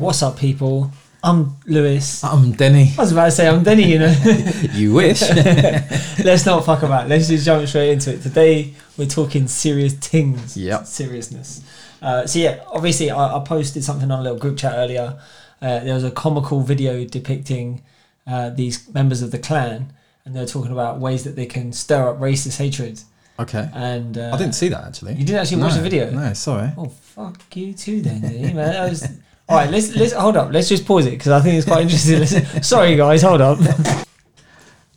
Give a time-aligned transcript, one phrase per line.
[0.00, 0.90] What's up, people?
[1.22, 2.24] I'm Lewis.
[2.24, 2.94] I'm Denny.
[2.96, 4.14] I was about to say I'm Denny, you know.
[4.72, 5.20] You wish.
[6.24, 7.06] Let's not fuck about.
[7.06, 8.22] Let's just jump straight into it.
[8.22, 10.56] Today we're talking serious things.
[10.56, 10.86] Yep.
[10.86, 11.62] Seriousness.
[12.00, 15.20] Uh, so yeah, obviously I, I posted something on a little group chat earlier.
[15.60, 17.82] Uh, there was a comical video depicting
[18.26, 19.92] uh, these members of the Klan,
[20.24, 23.02] and they're talking about ways that they can stir up racist hatred.
[23.38, 23.68] okay.
[23.74, 25.12] And uh, I didn't see that actually.
[25.16, 26.10] You didn't actually watch the video.
[26.10, 26.72] No, sorry.
[26.78, 28.54] Oh fuck you too, then, eh, man.
[28.54, 29.06] That was
[29.50, 29.70] all right.
[29.70, 30.52] Let's let's hold up.
[30.52, 32.18] Let's just pause it because I think it's quite interesting.
[32.20, 33.58] Listen- Sorry, guys, hold up.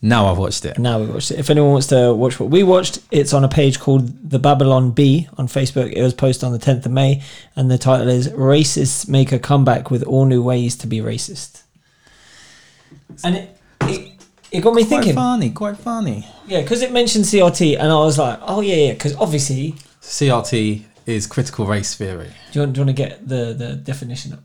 [0.05, 0.77] Now I've watched it.
[0.77, 1.39] now we watched it.
[1.39, 4.91] If anyone wants to watch what we watched, it's on a page called the Babylon
[4.91, 5.93] Bee on Facebook.
[5.93, 7.21] It was posted on the 10th of May,
[7.55, 11.63] and the title is "Racists Make a Comeback with All New Ways to Be Racist."
[13.23, 14.11] And it it,
[14.51, 15.49] it got me Quite thinking, funny.
[15.51, 16.27] Quite funny.
[16.47, 20.83] yeah, because it mentioned CRT, and I was like, oh yeah, yeah, because obviously, CRT
[21.05, 22.31] is critical race theory.
[22.51, 24.33] do you want, do you want to get the the definition?
[24.33, 24.39] Of,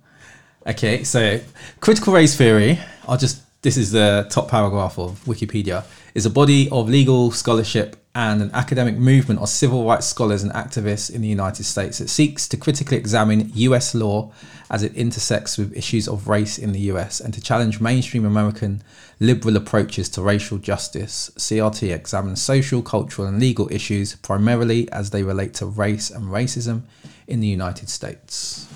[0.66, 1.40] Okay, so
[1.80, 5.84] critical race theory, I'll just this is the top paragraph of Wikipedia,
[6.14, 10.52] is a body of legal scholarship and an academic movement of civil rights scholars and
[10.52, 11.98] activists in the United States.
[11.98, 14.32] that seeks to critically examine US law
[14.70, 18.82] as it intersects with issues of race in the US and to challenge mainstream American
[19.20, 21.30] liberal approaches to racial justice.
[21.36, 26.82] CRT examines social, cultural, and legal issues primarily as they relate to race and racism
[27.26, 28.66] in the United States.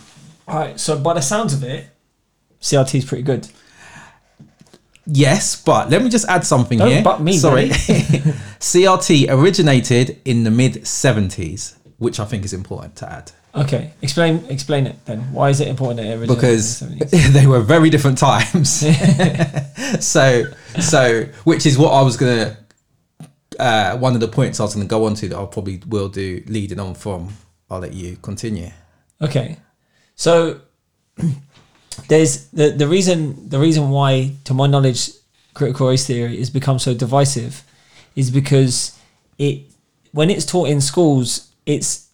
[0.47, 1.87] all right, so by the sounds of it,
[2.61, 3.49] CRT is pretty good.
[5.07, 7.03] Yes, but let me just add something Don't here.
[7.03, 7.69] butt me, Sorry.
[8.61, 14.47] CRT originated in the mid 70s, which I think is important to add Okay, explain
[14.49, 15.21] explain it then.
[15.33, 17.27] Why is it important that it originated because in the 70s?
[17.33, 18.81] they were very different times.
[20.05, 20.45] so,
[20.81, 22.57] so which is what I was gonna.
[23.61, 25.83] Uh, one of the points I was going to go on to that I probably
[25.87, 27.29] will do leading on from.
[27.71, 28.71] I'll let you continue.
[29.21, 29.59] Okay,
[30.15, 30.63] so
[32.13, 35.11] there's the the reason the reason why, to my knowledge,
[35.55, 37.65] critical race theory has become so divisive,
[38.15, 38.99] is because
[39.39, 39.63] it
[40.13, 42.11] when it's taught in schools, it's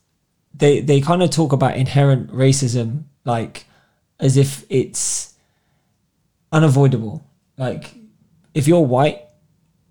[0.54, 3.64] they they kind of talk about inherent racism like
[4.20, 5.34] as if it's
[6.52, 7.24] unavoidable.
[7.56, 7.92] Like
[8.54, 9.22] if you're white,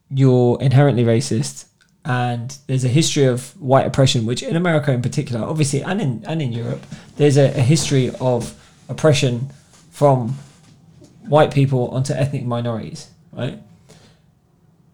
[0.09, 1.65] you're inherently racist.
[2.05, 6.23] And there's a history of white oppression, which in America in particular, obviously, and in
[6.25, 6.85] and in Europe,
[7.17, 8.55] there's a, a history of
[8.87, 9.51] oppression
[9.97, 10.35] from
[11.27, 13.57] white people onto ethnic minorities, right?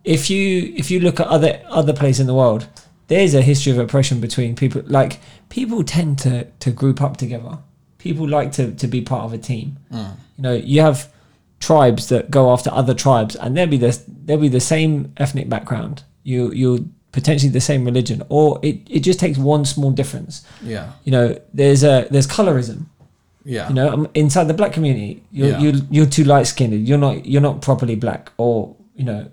[0.05, 2.67] If you if you look at other other places in the world,
[3.09, 4.81] there's a history of oppression between people.
[4.85, 5.19] Like
[5.49, 7.57] people tend to to group up together.
[7.97, 9.77] People like to to be part of a team.
[9.91, 10.11] Hmm.
[10.37, 11.11] You know, you have
[11.59, 15.49] tribes that go after other tribes, and they'll be the they'll be the same ethnic
[15.49, 16.03] background.
[16.23, 20.45] You you potentially the same religion, or it, it just takes one small difference.
[20.61, 22.85] Yeah, You know, there's a there's colorism.
[23.45, 25.59] Yeah, You know, um, inside the black community, you're Yeah.
[25.59, 26.87] you you're too light skinned.
[26.87, 29.27] You're not you're not properly black, or you know,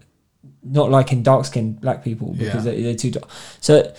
[0.63, 2.73] not like in dark skinned black people because Yeah.
[2.73, 3.29] they're, they're too dark.
[3.61, 3.93] So,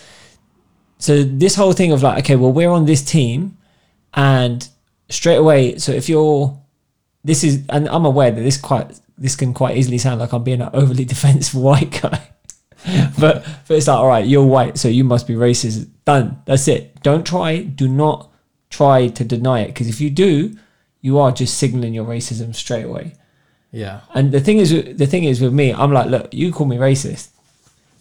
[0.97, 3.57] so this whole thing of like, okay, well, we're on this team,
[4.13, 4.67] and
[5.09, 6.57] straight away, so if you're,
[7.23, 10.43] this is, and I'm aware that this quite this can quite easily sound like I'm
[10.43, 12.27] being an overly defensive white guy.
[13.19, 15.87] but but it's like, all right, you're white, so you must be racist.
[16.05, 16.41] Done.
[16.45, 17.01] That's it.
[17.03, 17.61] Don't try.
[17.61, 18.30] Do not
[18.71, 20.57] try to deny it because if you do,
[21.01, 23.13] you are just signaling your racism straight away.
[23.71, 26.65] yeah, And the thing is, the thing is with me, I'm like, look, you call
[26.67, 27.29] me racist.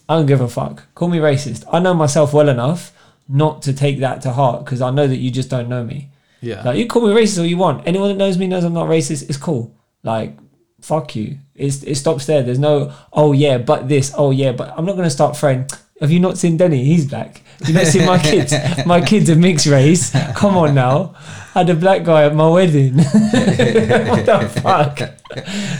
[0.09, 0.83] I don't give a fuck.
[0.95, 1.63] Call me racist.
[1.71, 2.91] I know myself well enough
[3.29, 6.09] not to take that to heart because I know that you just don't know me.
[6.41, 7.87] yeah, Like you call me racist all you want.
[7.87, 9.29] Anyone that knows me knows I'm not racist.
[9.29, 9.73] It's cool.
[10.03, 10.37] Like
[10.81, 11.37] fuck you.
[11.55, 12.43] It's, it stops there.
[12.43, 14.11] There's no oh yeah, but this.
[14.17, 15.65] Oh yeah, but I'm not gonna start throwing.
[16.01, 16.83] Have you not seen Denny?
[16.83, 17.41] He's black.
[17.59, 18.53] Have you not seen my kids?
[18.85, 20.11] My kids are mixed race.
[20.35, 21.13] Come on now.
[21.55, 22.95] I had a black guy at my wedding.
[22.97, 24.99] what the fuck?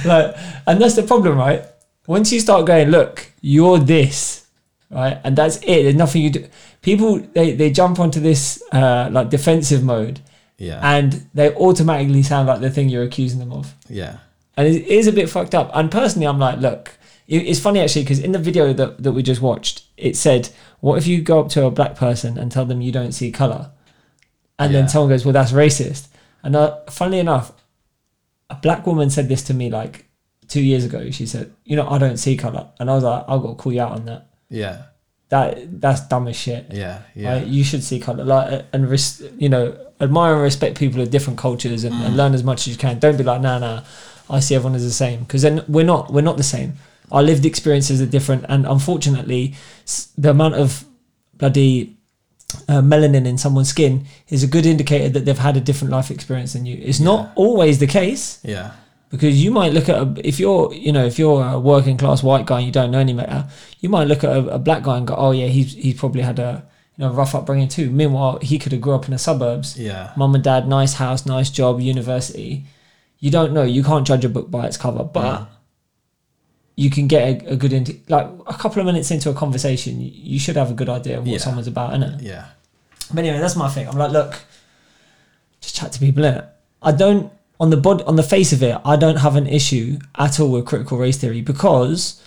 [0.05, 0.35] Like,
[0.67, 1.65] and that's the problem, right?
[2.07, 4.47] Once you start going, look, you're this,
[4.89, 5.83] right, and that's it.
[5.83, 6.47] There's nothing you do.
[6.81, 10.19] People they they jump onto this uh, like defensive mode
[10.61, 13.73] yeah, and they automatically sound like the thing you're accusing them of.
[13.89, 14.17] yeah,
[14.55, 15.71] And it is a bit fucked up.
[15.73, 16.97] And personally, I'm like, look,
[17.27, 20.49] it's funny actually because in the video that, that we just watched, it said,
[20.79, 23.31] what if you go up to a black person and tell them you don't see
[23.31, 23.71] color?
[24.59, 24.79] And Yeah.
[24.81, 26.07] then someone goes, well, that's racist.
[26.43, 27.51] And uh, funnily enough,
[28.49, 30.05] a black woman said this to me like
[30.47, 31.09] two years ago.
[31.11, 32.67] She said, you know, I don't see color.
[32.79, 34.27] And I was like, I've got to call you out on that.
[34.49, 34.83] yeah,
[35.29, 36.65] That That's dumb as shit.
[36.71, 37.47] yeah, yeah, Right?
[37.47, 41.37] You should see color, like, and res- you know, admire and respect people of different
[41.39, 42.99] cultures and, and learn as much as you can.
[42.99, 43.83] Don't be like, nah, nah,
[44.29, 46.11] I see everyone as the same because then we're not.
[46.11, 46.73] We're not the same.
[47.11, 49.55] Our lived experiences are different, and unfortunately,
[50.17, 50.85] the amount of
[51.37, 51.97] bloody
[52.67, 56.11] uh, melanin in someone's skin is a good indicator that they've had a different life
[56.11, 56.77] experience than you.
[56.81, 58.71] It's not always the case Yeah.
[59.09, 62.21] because you might look at a, if you're you know if you're a working class
[62.23, 63.47] white guy and you don't know any better,
[63.79, 66.21] you might look at a, a black guy and go, oh yeah, he's he's probably
[66.21, 66.63] had a
[66.97, 67.89] you know rough upbringing too.
[67.89, 70.11] Meanwhile, he could have grew up in the suburbs, Yeah.
[70.17, 72.65] mum and dad, nice house, nice job, university.
[73.19, 73.63] You don't know.
[73.63, 75.47] You can't judge a book by its cover, but
[76.75, 79.99] you can get a, a good into like a couple of minutes into a conversation.
[80.01, 81.37] You, you should have a good idea of what Yeah.
[81.39, 82.21] someone's about, innit?
[82.21, 82.45] Yeah.
[83.13, 83.87] But anyway, that's my thing.
[83.87, 84.39] I'm like, look,
[85.59, 86.45] just chat to people in it.
[86.81, 89.99] I don't on the bod on the face of it, I don't have an issue
[90.17, 92.21] at all with critical race theory because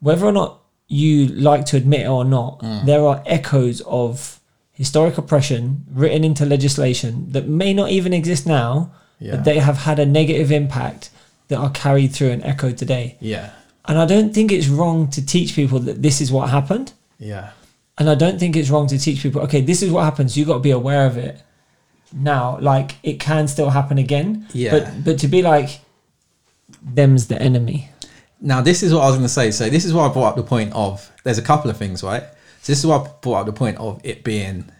[0.00, 2.86] whether or not you like to admit it or not, Mm.
[2.86, 4.40] there are echoes of
[4.72, 8.90] historic oppression written into legislation that may not even exist now,
[9.20, 9.32] Yeah.
[9.36, 11.10] but they have had a negative impact
[11.48, 13.16] that are carried through and echoed today.
[13.20, 13.50] Yeah.
[13.88, 16.92] And I don't think it's wrong to teach people that this is what happened.
[17.18, 17.50] Yeah.
[17.96, 20.36] And I don't think it's wrong to teach people, okay, this is what happens.
[20.36, 21.42] You've got to be aware of it.
[22.12, 24.46] Now, like it can still happen again.
[24.52, 24.70] Yeah.
[24.70, 25.80] But but to be like,
[26.82, 27.90] them's the enemy.
[28.40, 29.50] Now, this is what I was going to say.
[29.50, 32.02] So, this is why I brought up the point of there's a couple of things,
[32.02, 32.22] right?
[32.62, 34.70] So, this is why I brought up the point of it being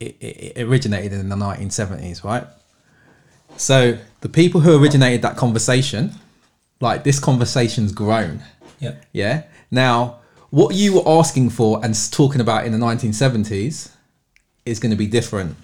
[0.00, 2.44] it, it, it originated in the 1970s, right?
[3.56, 6.14] So, the people who originated that conversation,
[6.80, 8.42] like this conversation's grown,
[8.78, 8.94] Yeah.
[9.12, 9.42] yeah.
[9.70, 13.90] Now, what you were asking for and talking about in the 1970s
[14.66, 15.56] is going to be different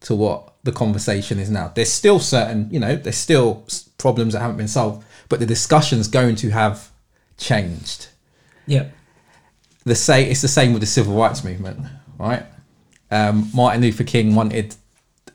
[0.00, 1.70] to what the conversation is now.
[1.74, 3.64] There's still certain, you know, there's still
[3.98, 6.90] problems that haven't been solved, but the discussion's going to have
[7.36, 8.08] changed.
[8.66, 8.86] Yeah.
[9.84, 11.80] The say it's the same with the civil rights movement,
[12.18, 12.44] right?
[13.10, 14.74] Um, Martin Luther King wanted,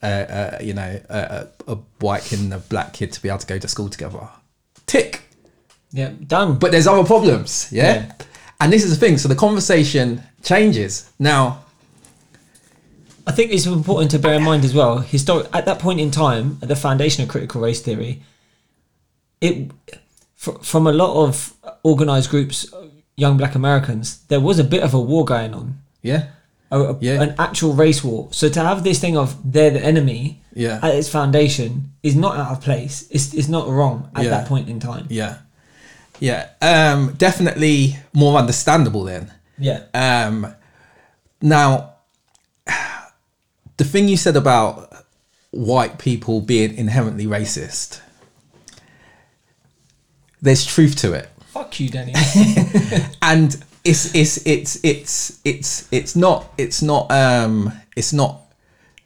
[0.01, 3.29] uh, uh, you know, a, a, a white kid and a black kid to be
[3.29, 4.27] able to go to school together.
[4.87, 5.21] Tick.
[5.91, 6.13] Yeah.
[6.25, 6.57] Done.
[6.57, 7.93] But there's other problems, yeah?
[7.93, 8.11] Yeah.
[8.59, 9.17] And this is the thing.
[9.17, 11.63] So the conversation changes now.
[13.27, 14.99] I think it's important to bear in mind as well.
[14.99, 18.23] Historic at that point in time, at the foundation of critical race theory,
[19.41, 19.69] it
[20.35, 22.73] fr- from a lot of organized groups,
[23.17, 25.81] young Black Americans, there was a bit of a war going on.
[26.01, 26.27] Yeah,
[26.71, 27.21] a, a- Yeah.
[27.21, 28.27] an actual race war.
[28.31, 30.79] So to have this thing of they're the enemy Yeah.
[30.81, 33.05] at its foundation is not out of place.
[33.09, 34.29] It's, it's not wrong at Yeah.
[34.31, 35.05] that point in time.
[35.09, 35.37] yeah,
[36.19, 36.49] yeah.
[36.61, 39.31] Um, definitely more understandable then.
[39.59, 39.83] Yeah.
[39.93, 40.53] Um,
[41.41, 41.93] now,
[43.77, 44.91] the thing you said about
[45.51, 47.99] white people being inherently racist,
[50.41, 51.29] there's truth to it.
[51.47, 52.13] Fuck you, Danny.
[53.21, 53.55] and
[53.87, 58.41] it's it's it's it's it's it's not it's not um it's not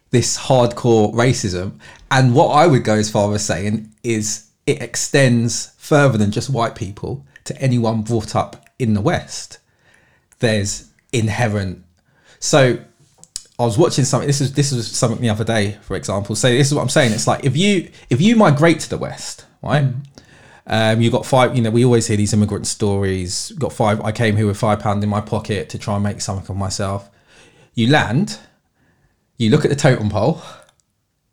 [0.09, 1.79] this hardcore racism
[2.09, 6.49] and what i would go as far as saying is it extends further than just
[6.49, 9.59] white people to anyone brought up in the west
[10.39, 11.83] there's inherent
[12.39, 12.79] so
[13.59, 14.25] I was watching something.
[14.25, 16.35] This is this was something the other day, for example.
[16.35, 17.11] So this is what I'm saying.
[17.11, 19.85] It's like if you if you migrate to the west, right?
[20.67, 21.55] Um, you got five.
[21.55, 23.51] You know, we always hear these immigrant stories.
[23.57, 24.01] Got five.
[24.01, 26.57] I came here with five pound in my pocket to try and make something of
[26.57, 27.09] myself.
[27.73, 28.39] You land.
[29.37, 30.41] You look at the totem pole.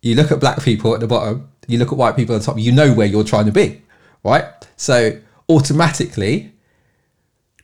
[0.01, 1.51] You look at black people at the bottom.
[1.67, 2.59] You look at white people at the top.
[2.59, 3.83] You know where you're trying to be,
[4.25, 4.45] right?
[4.77, 6.53] So automatically,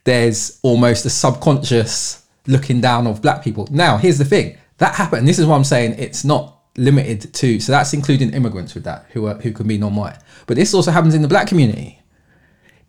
[0.03, 3.67] there's almost a subconscious looking down of black people.
[3.71, 5.27] Now, here's the thing that happened.
[5.27, 5.95] This is what I'm saying.
[5.97, 7.59] It's not limited to.
[7.59, 10.17] So that's including immigrants with that who are who can be non-white.
[10.47, 12.01] But this also happens in the black community.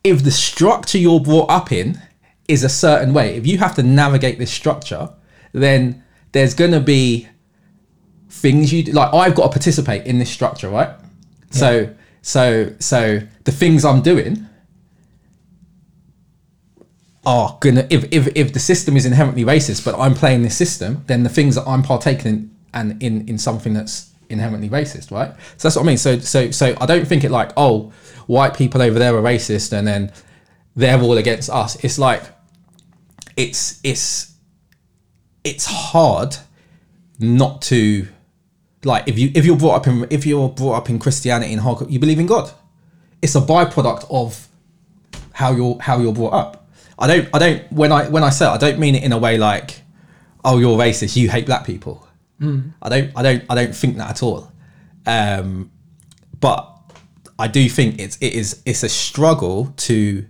[0.05, 2.01] If the structure you're brought up in
[2.49, 5.11] is a certain way, if you have to navigate this structure,
[5.53, 7.29] then there's gonna be
[8.29, 9.13] things you like.
[9.13, 10.91] I've got to participate in this structure, right?
[11.51, 14.47] So so so the things I'm doing
[17.27, 21.03] are gonna if, if if the system is inherently racist but i'm playing this system
[21.09, 25.35] then the things that i'm partaking in and in in something that's inherently racist right
[25.57, 27.93] so that's what i mean so so so i don't think it like oh
[28.27, 30.13] white people over there are racist and then
[30.75, 32.23] they're all against us it's like
[33.37, 34.35] it's it's
[35.45, 36.37] it's hard
[37.21, 38.07] not to
[38.85, 41.63] like if you if you're brought up in if you're brought up in christianity and
[41.63, 42.51] hardcore you believe in god
[43.23, 44.49] it's a byproduct of
[45.33, 46.69] how you're how you're brought up.
[46.99, 49.13] I don't I don't when I when I say it, I don't mean it in
[49.13, 49.83] a way like,
[50.45, 52.06] oh you're racist, you hate black people.
[52.83, 54.53] I don't I don't I don't think that at all.
[55.07, 55.71] Um,
[56.41, 56.77] but
[57.39, 60.27] I do think it's it is it's a struggle to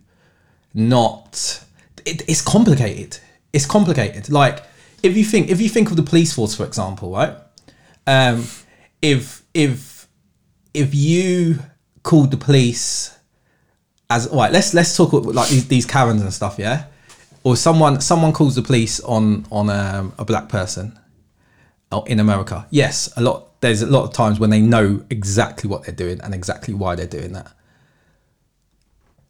[0.74, 1.64] not
[2.04, 3.18] it, it's complicated.
[3.52, 4.30] It's complicated.
[4.30, 4.62] Like
[5.02, 7.36] if you think if you think of the police force for example, right?
[8.06, 8.46] Um,
[9.02, 10.08] if if
[10.74, 11.58] if you
[12.02, 13.16] called the police
[14.08, 16.84] as all right let's let's talk about, like these, these karens and stuff yeah
[17.42, 20.96] or someone someone calls the police on on um, a black person
[21.92, 22.66] Oh, in America.
[22.70, 23.60] Yes, a lot.
[23.60, 26.94] There's a lot of times when they know exactly what they're doing and exactly why
[26.94, 27.52] they're doing that.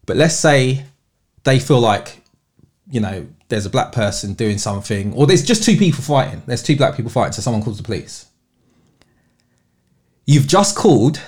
[0.07, 0.85] But let's say
[1.45, 2.23] they feel like,
[2.91, 6.43] you know, there's a black person doing something, or there's just two people fighting.
[6.47, 8.27] There's two black people fighting, so someone calls the police.
[10.27, 11.21] You've just called.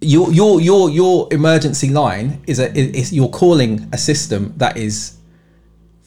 [0.00, 5.17] Your your your your emergency line is a is you're calling a system that is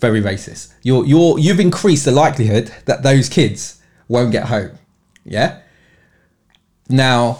[0.01, 0.73] very racist.
[0.81, 4.77] You're you're you've increased the likelihood that those kids won't get home.
[5.23, 5.61] Yeah.
[6.89, 7.39] Now,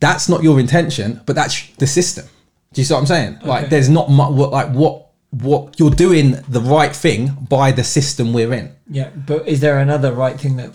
[0.00, 2.26] that's not your intention, but that's the system.
[2.72, 3.38] Do you see what I'm saying?
[3.44, 4.32] Like, there's not much.
[4.32, 8.74] Like, what what you're doing the right thing by the system we're in.
[8.88, 10.70] Yeah, but is there another right thing that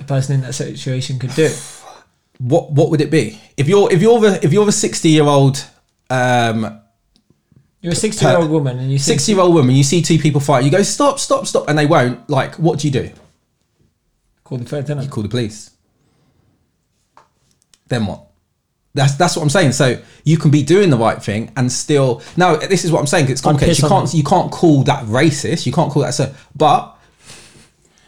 [0.00, 1.50] a person in that situation could do?
[2.38, 5.24] What what would it be if you're if you're the if you're a 60 year
[5.24, 5.64] old
[6.10, 6.80] um
[7.82, 10.02] You're a 60 year old woman and you see 60 year old woman, you see
[10.02, 12.28] two people fight, you go stop stop stop, and they won't.
[12.28, 13.10] Like, what do you do?
[14.44, 15.10] call the third tenant.
[15.10, 15.70] call the police.
[17.88, 18.22] Then what?
[18.94, 19.72] That's that's what I'm saying.
[19.72, 22.22] So you can be doing the right thing and still.
[22.36, 23.26] Now this is what I'm saying.
[23.26, 23.72] 'cause It's complicated.
[23.76, 24.16] piss You on can't them.
[24.18, 25.66] you can't call that racist.
[25.66, 26.32] You can't call that so.
[26.54, 26.96] But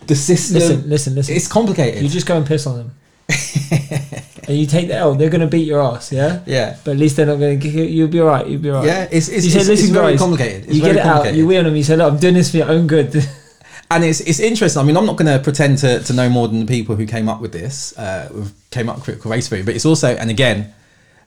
[0.07, 0.55] the system.
[0.59, 1.37] Listen, listen, listen.
[1.37, 2.03] It's complicated.
[2.03, 2.93] You just go and piss on them.
[4.49, 6.43] and you take the L, they're going to beat your ass, yeah?
[6.47, 6.77] yeah.
[6.85, 7.69] But at least they're not going to.
[7.69, 8.47] You'll be alright.
[8.47, 8.87] You'll be alright.
[8.87, 10.65] Yeah, it's it's, you say, it's, listen, it's very guys, complicated.
[10.65, 11.35] It's you very get it out.
[11.35, 11.77] You win them.
[11.77, 13.15] You say, look, I'm doing this for your own good.
[13.91, 14.81] and it's it's interesting.
[14.81, 17.07] I mean, I'm not going to pretend to, to know more than the people who
[17.07, 19.63] came up with this, uh, came up with critical race theory.
[19.63, 20.75] But it's also, and again,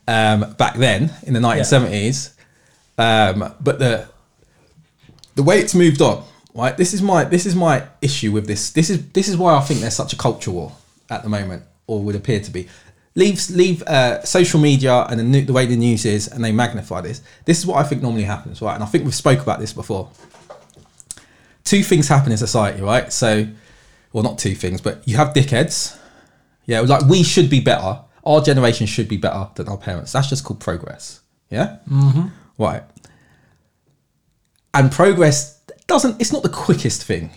[0.07, 2.33] um, back then in the 1970s,
[2.97, 4.07] um, but the
[5.35, 6.75] the way it's moved on, right?
[6.75, 8.71] This is my this is my issue with this.
[8.71, 10.73] This is this is why I think there's such a culture war
[11.09, 12.67] at the moment, or would appear to be.
[13.15, 16.53] Leave leave uh, social media and the, new, the way the news is, and they
[16.53, 17.21] magnify this.
[17.43, 18.73] This is what I think normally happens, right?
[18.73, 20.09] And I think we've spoke about this before
[21.65, 23.11] two things happen in society, right?
[23.11, 23.47] So,
[24.13, 25.97] well, not two things, but you have dickheads.
[26.65, 27.99] Yeah, like we should be better.
[28.23, 30.13] Our generation should be better than our parents.
[30.13, 31.19] That's just called progress.
[31.49, 31.79] Yeah.
[31.89, 32.27] Mm-hmm.
[32.57, 32.83] Right.
[34.73, 36.21] And progress doesn't.
[36.21, 37.31] It's not the quickest thing,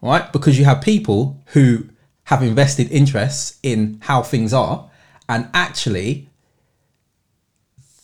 [0.00, 0.32] right?
[0.32, 1.88] Because you have people who
[2.24, 4.90] have invested interests in how things are,
[5.28, 6.28] and actually,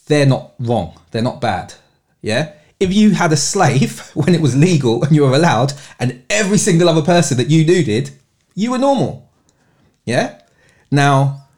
[0.07, 0.99] they're not wrong.
[1.11, 1.75] They're not bad.
[2.21, 2.55] Yeah.
[2.81, 6.59] If you had a slave when it was legal and you were allowed, and every
[6.59, 8.11] single other person that you knew did,
[8.55, 9.31] you were normal.
[10.05, 10.41] Yeah.
[10.91, 11.49] Now,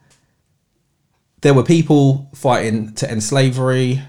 [1.40, 4.02] there were people fighting to end slavery,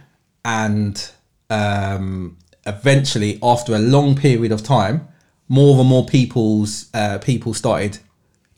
[0.44, 1.12] and
[1.50, 5.08] um, eventually, after a long period of time,
[5.48, 8.00] more and more people's uh, people started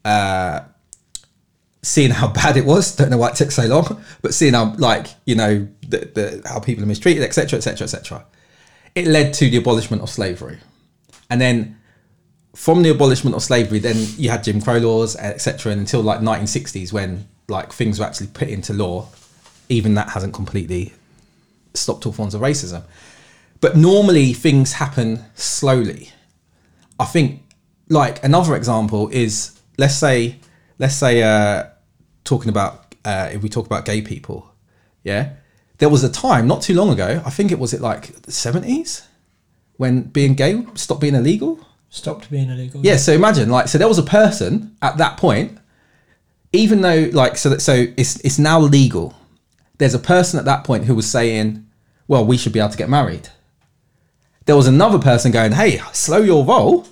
[0.06, 0.62] uh,
[1.82, 2.96] seeing how bad it was.
[2.96, 6.42] Don't know why it took so long, but seeing how like you know the, the
[6.48, 8.26] how people are mistreated, etc., etc., etc.
[8.96, 10.60] It led to the abolishment of slavery,
[11.30, 11.78] and then
[12.56, 16.20] from the abolishment of slavery, then you had Jim Crow laws, etc., and until like
[16.20, 19.08] 1960s when like things were actually put into law.
[19.70, 20.94] Even that hasn't completely
[21.74, 22.84] stopped all forms of racism.
[23.62, 26.12] But normally things happen slowly.
[27.00, 27.42] I think
[27.90, 30.40] like another example is let's say
[30.80, 31.66] let's say uh,
[32.24, 34.54] talking about uh, if we talk about gay people,
[35.04, 35.34] yeah,
[35.78, 37.22] there was a time not too long ago.
[37.26, 39.08] I think it was it like the seventies
[39.78, 41.60] when being gay stopped being illegal.
[41.90, 42.82] Stopped being illegal.
[42.84, 45.58] Yeah, so imagine like so there was a person at that point,
[46.52, 49.16] even though like so that so it's it's now legal.
[49.78, 51.66] There's a person at that point who was saying,
[52.08, 53.30] "Well, we should be able to get married."
[54.46, 56.88] There was another person going, "Hey, slow your roll.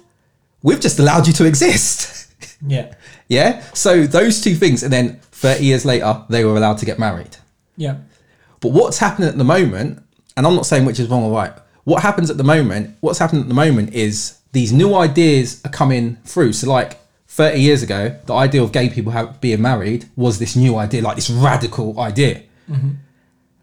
[0.63, 2.17] We've just allowed you to exist."
[2.65, 2.93] Yeah.
[3.27, 3.63] yeah.
[3.73, 7.37] So those two things, and then 30 years later, they were allowed to get married.
[7.77, 7.97] Yeah.
[8.59, 10.03] But what's happening at the moment,
[10.37, 11.53] and I'm not saying which is wrong or right,
[11.83, 15.71] what happens at the moment, what's happening at the moment is these new ideas are
[15.71, 16.53] coming through.
[16.53, 20.55] So, like 30 years ago, the idea of gay people have, being married was this
[20.55, 22.43] new idea, like this radical idea.
[22.69, 22.91] Mm-hmm.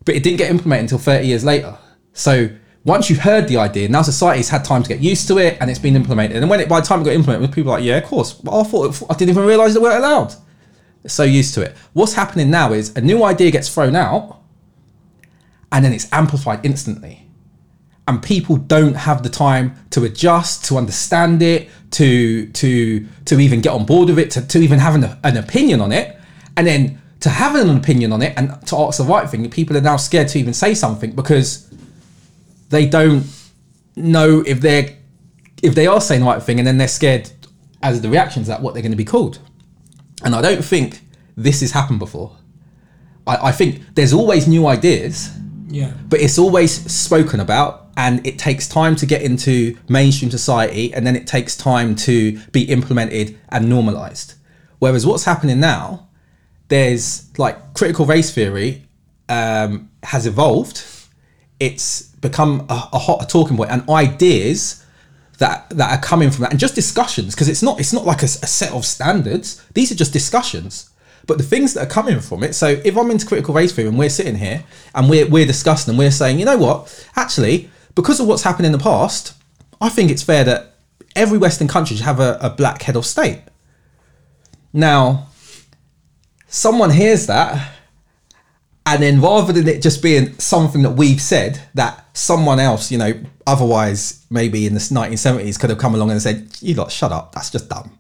[0.05, 1.77] But it didn't get implemented until 30 years later.
[2.13, 2.49] So,
[2.85, 5.71] once you've heard the idea, now society's had time to get used to it and
[5.71, 6.39] it's been implemented.
[6.39, 8.41] And when it, by the time it got implemented, people were like, yeah, of course.
[8.43, 10.35] Well, I thought, I didn't even realize they weren't allowed.
[11.07, 11.77] So used to it.
[11.93, 14.41] What's happening now is a new idea gets thrown out
[15.71, 17.27] and then it's amplified instantly.
[18.07, 23.61] And people don't have the time to adjust, to understand it, to to to even
[23.61, 26.17] get on board with it, to, to even have an, an opinion on it.
[26.57, 29.77] And then to have an opinion on it and to ask the right thing, people
[29.77, 31.69] are now scared to even say something because
[32.69, 33.25] they don't
[33.97, 34.97] know if they're
[35.63, 37.31] if they are saying the right thing and then they're scared
[37.83, 39.39] as the reactions that what they're going to be called.
[40.25, 41.01] And I don't think
[41.37, 42.37] this has happened before.
[43.27, 45.31] I, I think there's always new ideas,
[45.69, 45.93] Yeah.
[46.09, 51.05] but it's always spoken about and it takes time to get into mainstream society and
[51.05, 54.35] then it takes time to be implemented and normalized
[54.79, 56.07] whereas what's happening now
[56.69, 58.87] there's like critical race theory
[59.29, 60.85] um, has evolved
[61.59, 64.85] it's become a, a hot talking point and ideas
[65.39, 66.51] that that are coming from that.
[66.51, 69.65] And just discussions because it's not it's not like a, a set of standards.
[69.75, 70.91] These are just discussions.
[71.27, 73.89] But the things that are coming from it so if i'm into critical race theory
[73.89, 77.07] and we're sitting here and we're, we're discussing and we're saying you know what?
[77.17, 79.35] Actually because of what's happened in the past
[79.79, 80.79] i think it's fair that
[81.19, 83.43] every western country should have a, a black head of state.
[84.73, 85.29] Now
[86.47, 87.75] someone hears that
[88.89, 92.99] and then rather than it just being something that we've said that someone else you
[92.99, 93.13] know
[93.47, 97.33] otherwise maybe in the 1970s could have come along and said you lot shut up
[97.35, 97.99] that's just dumb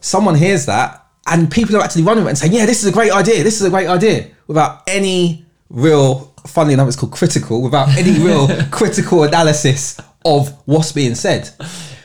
[0.00, 2.92] someone hears that and people are actually running it and saying yeah this is a
[2.92, 7.60] great idea this is a great idea without any real funnily enough it's called critical
[7.62, 11.50] without any real critical analysis of what's being said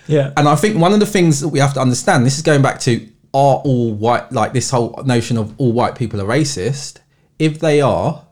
[0.08, 0.32] Yeah.
[0.38, 2.62] and I think one of the things that we have to understand, this is going
[2.62, 7.00] back to are all white, like this whole notion of all white people are racist.
[7.40, 8.26] If they are,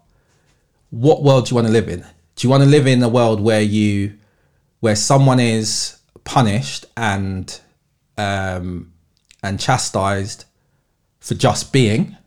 [0.89, 2.01] what world do you want to live in?
[2.36, 4.17] Do you want to live in a world where you,
[4.79, 7.60] where someone is punished and,
[8.17, 8.93] um,
[9.43, 10.46] and chastised
[11.20, 12.17] for just being?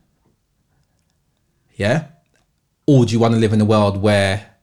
[1.75, 2.05] Yeah.
[2.87, 4.55] Or do you want to live in a world where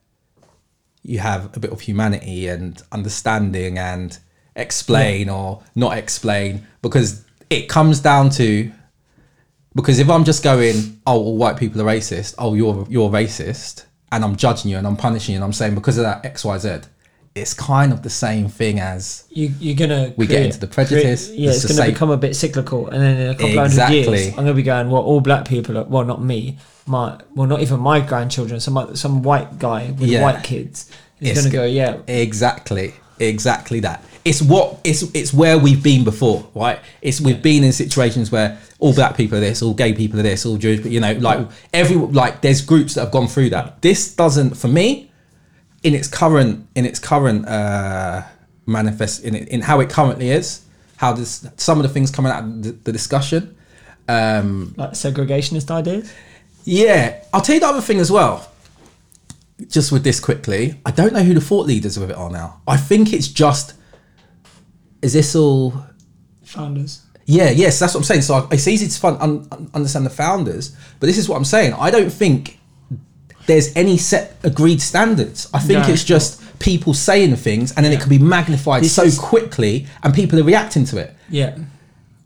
[1.03, 4.17] you have a bit of humanity and understanding and
[4.55, 8.71] explain or not explain because it comes down to
[9.75, 13.85] because if I'm just going, oh, all white people are racist, oh, you're you're racist,
[14.11, 16.45] and I'm judging you and I'm punishing you and I'm saying because of that X
[16.45, 16.81] Y Z,
[17.35, 21.27] it's kind of the same thing as You, you're gonna We get into the prejudice,
[21.27, 24.03] create- yeah, the it's gonna become a bit cyclical, and then in a couple Exactly.
[24.03, 24.89] hundred years, I'm gonna be going.
[24.89, 25.83] Well, all black people are.
[25.85, 26.57] Well, not me.
[26.85, 28.59] My well, not even my grandchildren.
[28.59, 30.21] Some some white guy with Yeah.
[30.21, 30.89] white kids
[31.21, 31.65] is It's gonna go- go.
[31.65, 34.03] Yeah, Exactly, exactly that.
[34.25, 36.79] It's what it's it's where we've been before, right?
[37.01, 40.23] It's we've been in situations where all black people are this, all gay people are
[40.23, 43.49] this, all Jewish, but you know, like every like there's groups that have gone through
[43.49, 43.81] that.
[43.81, 45.11] This doesn't, for me,
[45.83, 48.23] in its current in its current uh,
[48.65, 52.43] manifest in in how it currently is, how this some of the things coming out
[52.43, 53.57] of the, the discussion.
[54.07, 56.13] Um, like segregationist ideas.
[56.65, 58.49] yeah, I'll tell you the other thing as well.
[59.67, 62.61] Just with this quickly, I don't know who the thought leaders of it are now.
[62.67, 63.75] I think it's just.
[65.03, 65.73] Is this all?
[66.43, 67.01] Founders.
[67.25, 68.21] Yeah, yes, that's what I'm saying.
[68.23, 71.45] So it's easy to fun, un, un- understand the founders, but this is what I'm
[71.45, 71.73] saying.
[71.73, 72.59] I don't think
[73.45, 75.49] there's any set agreed standards.
[75.53, 75.93] I think No.
[75.93, 79.87] it's just people saying things, and then it can be magnified This so is- quickly,
[80.03, 81.15] and people are reacting to it.
[81.29, 81.55] Yeah.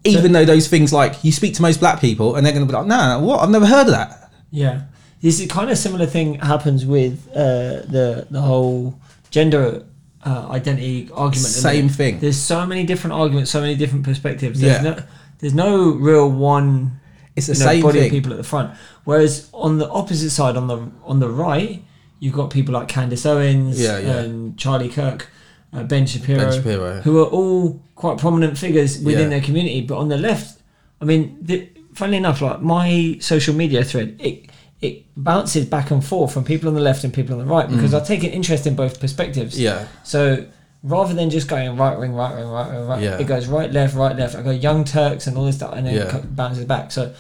[0.04, 2.72] Even though those things, like you speak to most black people, and they're going to
[2.72, 3.42] be like, "Nah, what?
[3.42, 4.82] I've never heard of that." Yeah,
[5.22, 8.98] this is kind of similar thing happens with uh, the the whole
[9.32, 9.84] gender
[10.26, 11.48] uh, identity argument.
[11.48, 12.20] Same thing.
[12.20, 14.60] There's so many different arguments, so many different perspectives.
[14.60, 14.90] There's Yeah.
[14.92, 15.04] no
[15.40, 17.00] there's no real one
[17.36, 18.08] It's the you know, same body thing.
[18.08, 18.72] of people at the front.
[19.04, 21.84] Whereas on the opposite side, on the on the right,
[22.20, 24.20] you've got people like Candace Owens Yeah, yeah.
[24.20, 25.30] and Charlie Kirk,
[25.74, 27.02] uh, Ben Shapiro, Ben Shapiro.
[27.02, 29.30] who are all quite prominent figures within Yeah.
[29.30, 29.82] their community.
[29.82, 30.60] But on the left,
[31.02, 34.50] I mean, the, funnily enough, like my social media thread, it
[34.82, 37.68] it bounces back and forth from people on the left and people on the right
[37.70, 39.56] because I take an interest in both perspectives.
[39.58, 39.62] Mm.
[39.62, 39.88] Yeah.
[40.04, 40.46] So
[40.84, 43.18] rather than just going right wing, right wing, right wing, right, Yeah.
[43.18, 44.36] it goes right, left, right, left.
[44.36, 46.18] I go Young Turks and all this stuff, and then Yeah.
[46.18, 46.92] it bounces back.
[46.92, 47.14] So,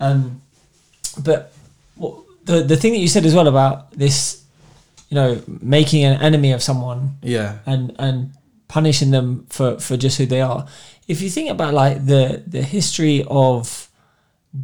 [0.00, 0.40] um,
[1.22, 1.52] but
[1.96, 2.14] what,
[2.46, 4.42] the the thing that you said as well about this,
[5.10, 7.58] you know, making an enemy of someone Yeah.
[7.66, 8.32] and and
[8.68, 10.66] punishing them for for just who they are.
[11.06, 13.88] If you think about like the the history of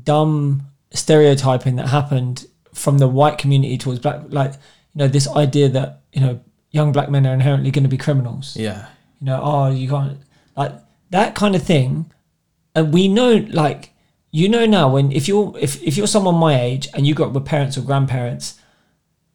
[0.04, 0.62] dumb
[0.94, 6.00] stereotyping that happened from the white community towards black, like you know this idea that
[6.12, 8.56] you know young black men are inherently going to be criminals.
[8.56, 8.86] Yeah.
[9.20, 10.18] You know, oh you can't
[10.56, 10.72] like
[11.10, 12.10] that kind of thing.
[12.74, 13.90] And we know like
[14.30, 17.26] you know now when if you're if, if you're someone my age and you grew
[17.26, 18.58] up with parents or grandparents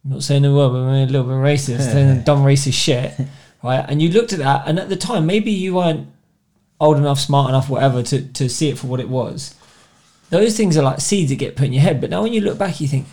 [0.04, 3.12] I'm not saying the word, but we're a little bit racist and dumb racist shit,
[3.62, 3.84] right?
[3.86, 6.08] And you looked at that, and at the time, maybe you weren't
[6.80, 9.54] old enough, smart enough, whatever, to, to see it for what it was.
[10.30, 12.00] Those things are like seeds that get put in your head.
[12.00, 13.06] But now when you look back, you think,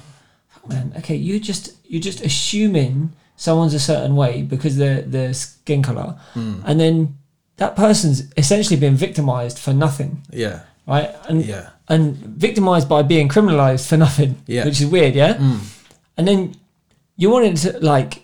[0.49, 5.33] "Fuck, man, okay, you just you're just assuming someone's a certain way because they're their
[5.33, 6.61] skin color, hmm.
[6.65, 7.17] and then
[7.57, 10.61] that person's essentially been victimized for nothing, Yeah.
[10.87, 11.09] right?
[11.27, 11.69] And Yeah.
[11.89, 14.65] and victimized by being criminalized for nothing, Yeah.
[14.65, 15.33] which is weird, yeah.
[15.37, 15.57] Hmm.
[16.17, 16.55] And then
[17.15, 18.23] you wanted to like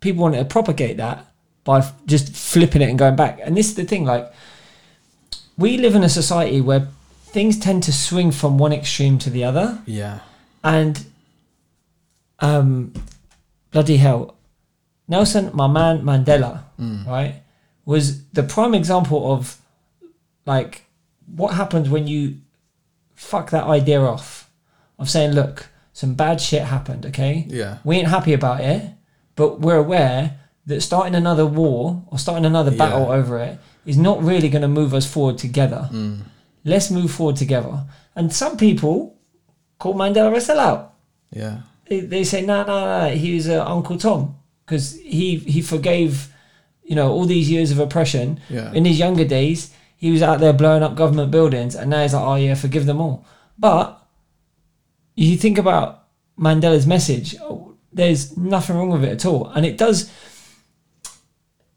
[0.00, 1.24] people wanted to propagate that
[1.64, 3.40] by f- just flipping it and going back.
[3.42, 4.32] And this is the thing, like
[5.56, 6.86] we live in a society where
[7.32, 10.20] things tend to swing from one extreme to the other, Yeah.
[10.64, 11.04] and
[12.40, 12.92] um,
[13.70, 14.34] bloody hell,
[15.08, 16.62] Nelson, my man Mandela,
[17.06, 17.42] right,
[17.84, 19.58] was the prime example of
[20.46, 20.84] like
[21.34, 22.36] what happens when you
[23.14, 24.50] fuck that idea off
[24.98, 27.44] of saying, look, some bad shit happened, okay?
[27.48, 27.78] Yeah.
[27.84, 28.82] We ain't happy about it,
[29.34, 33.14] but we're aware that starting another war or starting another battle Yeah.
[33.14, 35.88] over it is not really going to move us forward together.
[35.92, 36.20] Mm.
[36.64, 37.84] Let's move forward together.
[38.16, 39.16] And some people
[39.78, 40.90] call Mandela a sellout
[41.32, 41.58] Yeah.
[41.88, 44.34] they, they say no no no he was uh, uncle tom
[44.66, 46.32] because he he forgave
[46.82, 48.72] you know all these years of oppression Yeah.
[48.72, 52.12] in his younger days he was out there blowing up government buildings and now he's
[52.14, 53.24] like oh yeah forgive them all
[53.56, 54.02] but
[55.16, 56.04] if you think about
[56.36, 60.10] mandela's message oh, there's nothing wrong with it at all and it does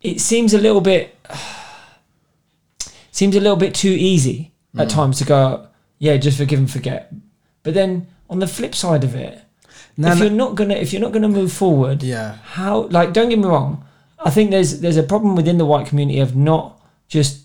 [0.01, 1.15] it seems a little bit
[3.11, 5.67] seems a little bit too easy at times to go
[5.99, 7.11] yeah just forgive and forget
[7.63, 9.41] but then on the flip side of it
[9.97, 12.35] No, if you're not gonna if you're not gonna move forward Yeah.
[12.43, 13.83] how like don't get me wrong
[14.23, 17.41] i think there's there's a problem within the white community of not just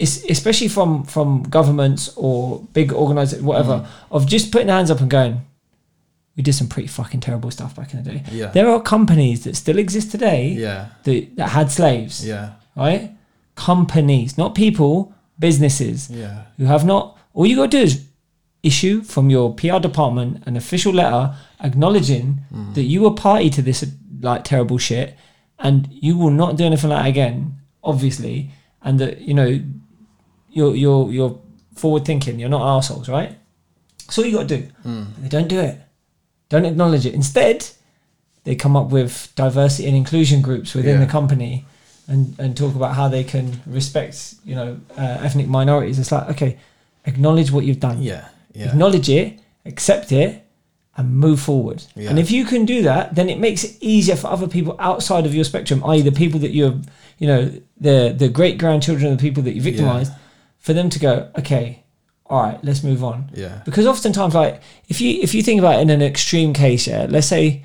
[0.00, 3.86] especially from from governments or big organizations whatever Mm.
[4.10, 5.40] of just putting hands up and going
[6.36, 8.48] we did some pretty fucking terrible stuff back in the day Yeah.
[8.48, 10.86] there are companies that still exist today Yeah.
[11.04, 12.50] that, that had slaves Yeah.
[12.76, 13.12] right
[13.54, 16.42] companies not people businesses Yeah.
[16.58, 18.04] who have not all you got to do is
[18.62, 22.74] issue from your PR department an official letter acknowledging mm.
[22.74, 23.84] that you were party to this
[24.20, 25.16] like terrible shit
[25.58, 28.50] and you will not do anything like that again obviously
[28.82, 29.60] and that you know
[30.50, 31.38] you're you're you're
[31.74, 33.36] forward thinking you're not assholes right?
[34.06, 35.06] That's all you got to do mm.
[35.20, 35.78] they don't do it.
[36.48, 37.14] Don't acknowledge it.
[37.14, 37.66] Instead
[38.44, 41.04] they come up with diversity and inclusion groups within Yeah.
[41.04, 41.66] the company
[42.08, 46.28] and, and talk about how they can respect you know uh, ethnic minorities it's like
[46.30, 46.58] okay
[47.06, 48.28] acknowledge what you've done Yeah.
[48.54, 48.68] Yeah.
[48.68, 50.42] acknowledge it accept it
[50.96, 52.10] and move forward Yeah.
[52.10, 55.26] and if you can do that then it makes it easier for other people outside
[55.26, 56.76] of your spectrum i.e the people that you're
[57.18, 60.12] you know the the great grandchildren of the people that you victimized
[60.58, 61.82] for them to go okay
[62.26, 63.60] all right let's move on Yeah.
[63.64, 67.06] because oftentimes like if you if you think about it in an extreme case yeah
[67.08, 67.64] let's say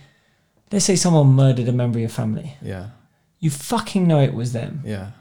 [0.72, 2.88] let's say someone murdered a member of your family Yeah.
[3.40, 5.12] You fucking know it was them Yeah.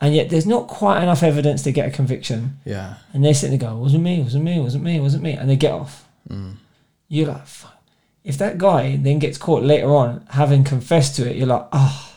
[0.00, 2.94] and yet there's not quite enough evidence to get a conviction Yeah.
[3.12, 5.00] and they're sitting there going, it wasn't me, it wasn't me, it wasn't me, it
[5.00, 6.06] wasn't me, and they get off.
[6.28, 6.54] Mm.
[7.08, 7.70] You're like, fuck.
[8.24, 12.16] If that guy then gets caught later on having confessed to it, you're like, ah,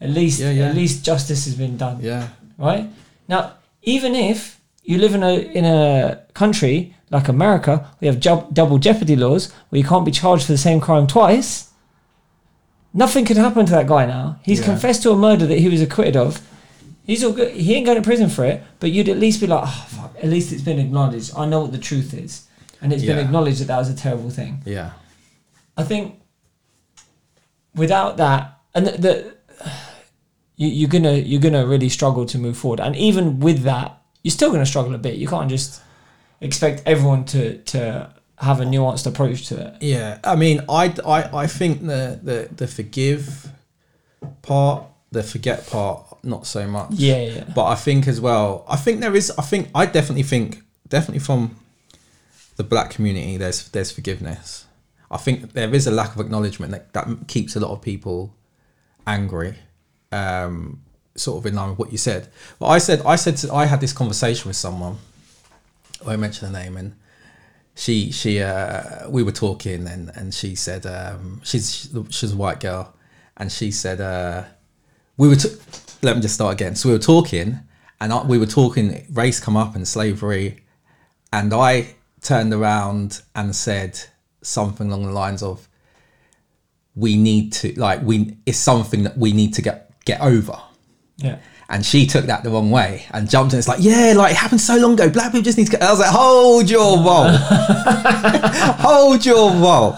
[0.00, 0.68] at least, Yeah, yeah.
[0.68, 2.28] at least justice has been done, Yeah.
[2.58, 2.88] right?
[3.28, 8.46] Now, even if you live in a in a country like America, we have ju-
[8.52, 11.69] double jeopardy laws where you can't be charged for the same crime twice.
[12.92, 14.38] Nothing could happen to that guy now.
[14.42, 14.66] He's Yeah.
[14.66, 16.40] confessed to a murder that he was acquitted of.
[17.04, 17.54] He's all good.
[17.54, 20.16] He ain't going to prison for it, but you'd at least be like, oh, fuck,
[20.22, 21.32] at least it's been acknowledged.
[21.36, 22.46] I know what the truth is.
[22.82, 24.62] And it's been acknowledged that that was a terrible thing.
[24.64, 24.90] Yeah.
[25.76, 26.20] I think
[27.74, 29.34] without that, and the, the
[30.56, 32.80] you, you're gonna you're gonna really struggle to move forward.
[32.80, 35.14] And even with that, you're still gonna struggle a bit.
[35.16, 35.80] You can't just
[36.40, 39.82] expect everyone to to have a nuanced approach to it.
[39.82, 43.50] Yeah, I mean, I, I, I think the, the the forgive
[44.40, 46.92] part, the forget part, not so much.
[46.92, 47.44] Yeah, yeah.
[47.54, 49.30] But I think as well, I think there is.
[49.38, 51.56] I think I definitely think definitely from
[52.56, 54.64] the black community, there's there's forgiveness.
[55.10, 58.34] I think there is a lack of acknowledgement that that keeps a lot of people
[59.06, 59.56] angry.
[60.12, 60.82] Um,
[61.14, 62.28] sort of in line with what you said.
[62.58, 64.96] But I said I said to, I had this conversation with someone.
[66.00, 66.94] I won't mention the name and
[67.74, 72.60] she she uh we were talking and and she said um she's she's a white
[72.60, 72.94] girl.
[73.36, 74.44] And she said uh
[75.16, 75.56] we were t-
[76.02, 76.76] let me just start again.
[76.76, 77.60] So we were talking
[78.00, 80.64] and I, we were talking race come up and slavery.
[81.32, 83.98] And I turned around and said
[84.42, 85.68] something along the lines of
[86.94, 90.58] we need to like we it's something that we need to get get over.
[91.16, 91.38] Yeah.
[91.70, 93.58] And she took that the wrong way and jumped in.
[93.58, 95.08] It's like, yeah, like it happened so long ago.
[95.08, 95.82] Black people just need to get.
[95.82, 97.28] I was like, hold your roll.
[98.80, 99.96] hold your roll.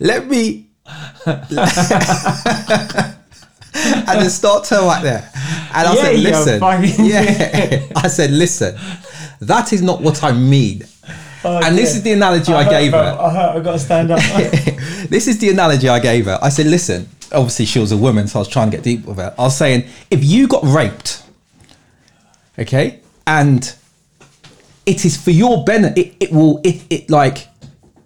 [0.00, 0.66] Let me.
[1.26, 1.46] and
[4.20, 5.28] then start to right there.
[5.74, 6.60] And I Yeah, said, listen.
[6.60, 7.86] fucking- Yeah.
[7.96, 8.76] I said, listen,
[9.40, 10.82] that is not what I mean.
[11.44, 12.98] Oh, and this is the analogy I, gave her.
[12.98, 14.20] I I've got to stand up.
[15.12, 16.38] This is the analogy I gave her.
[16.42, 19.04] I said, listen, obviously she was a woman, so I was trying to get deep
[19.04, 19.34] with her.
[19.38, 21.22] I was saying, if you got raped,
[22.58, 23.74] okay, and
[24.86, 27.48] it is for your benefit, it, it will, it, it like,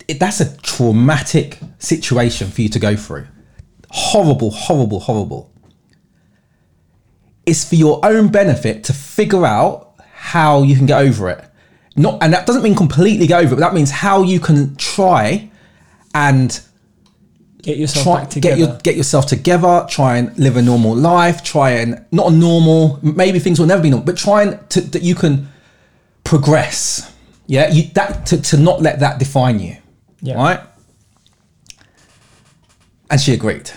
[0.09, 3.27] it, that's a traumatic situation for you to go through.
[3.91, 5.51] Horrible, horrible, horrible.
[7.47, 11.45] It's for your own benefit to figure out how you can get over it.
[11.95, 14.77] Not, and that doesn't mean completely get over it, but that means how you can
[14.77, 15.51] try
[16.15, 16.61] and
[17.67, 18.81] Get yourself try, back get your together.
[18.85, 19.85] get yourself together.
[19.91, 21.43] Try and live a normal life.
[21.43, 23.01] Try and not a normal.
[23.03, 25.49] Maybe things will never be normal, but try and to, that you can
[26.23, 27.13] progress.
[27.49, 29.77] Yeah, you that to, to not let that define you.
[30.23, 30.37] Yeah.
[30.37, 30.61] Right.
[33.11, 33.69] And she agreed.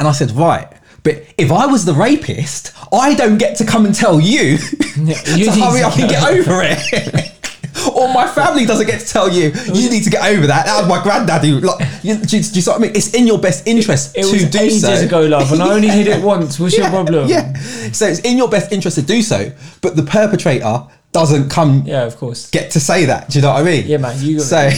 [0.00, 0.72] And I said, right.
[1.02, 4.56] But if I was the rapist, I don't get to come and tell you
[4.96, 7.32] Yeah, to hurry up and get over it.
[7.88, 10.66] or my family doesn't get to tell you, you need to get over that.
[10.66, 12.92] That was my granddad who, like, you, do, you, do you see what I mean?
[12.94, 14.92] It's in your best interest It to was do ages so.
[15.06, 16.58] ago, love, and I only hit it once.
[16.60, 17.28] What's your problem?
[17.28, 17.52] Yeah.
[17.92, 22.04] So it's in your best interest to do so, but the perpetrator doesn't come Yeah,
[22.04, 22.48] of course.
[22.50, 23.28] get to say that.
[23.28, 23.86] Do you know what I mean?
[23.86, 24.70] Yeah, man, you So I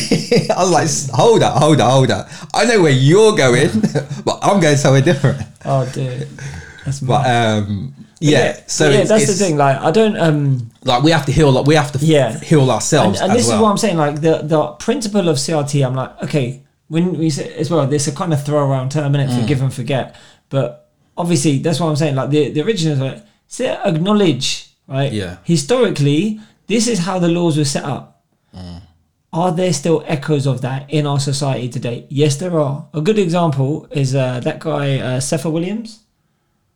[0.59, 0.71] was
[1.11, 2.29] like, hold up, hold up, hold up.
[2.53, 3.69] I know where you're going,
[4.25, 5.41] but I'm going somewhere different.
[5.65, 6.27] Oh dear.
[6.85, 7.95] That's But um,
[8.33, 9.57] yeah, so yeah, it's, that's it's the thing.
[9.57, 10.17] Like, I don't.
[10.27, 11.51] um Like we have to heal.
[11.53, 12.39] Like we have to Yeah.
[12.51, 13.21] heal ourselves.
[13.21, 13.57] and as this well.
[13.57, 13.97] is what I'm saying.
[14.05, 15.73] Like the the principle of CRT.
[15.87, 19.13] I'm like, okay, when we say as well, this a kind of throw around term,
[19.15, 19.29] innit?
[19.31, 19.41] Mm.
[19.41, 20.07] Forgive and forget.
[20.51, 20.67] But
[21.17, 22.15] obviously, that's what I'm saying.
[22.21, 24.47] Like the the original, is like, say, acknowledge,
[24.89, 25.13] right?
[25.13, 25.37] Yeah.
[25.45, 28.23] Historically, this is how the laws were set up.
[28.57, 28.81] Mm.
[29.33, 32.07] Are there still echoes of that in our society today?
[32.09, 32.87] Yes, there are.
[32.95, 35.99] A good example is uh, that guy, uh, Cepha Williams.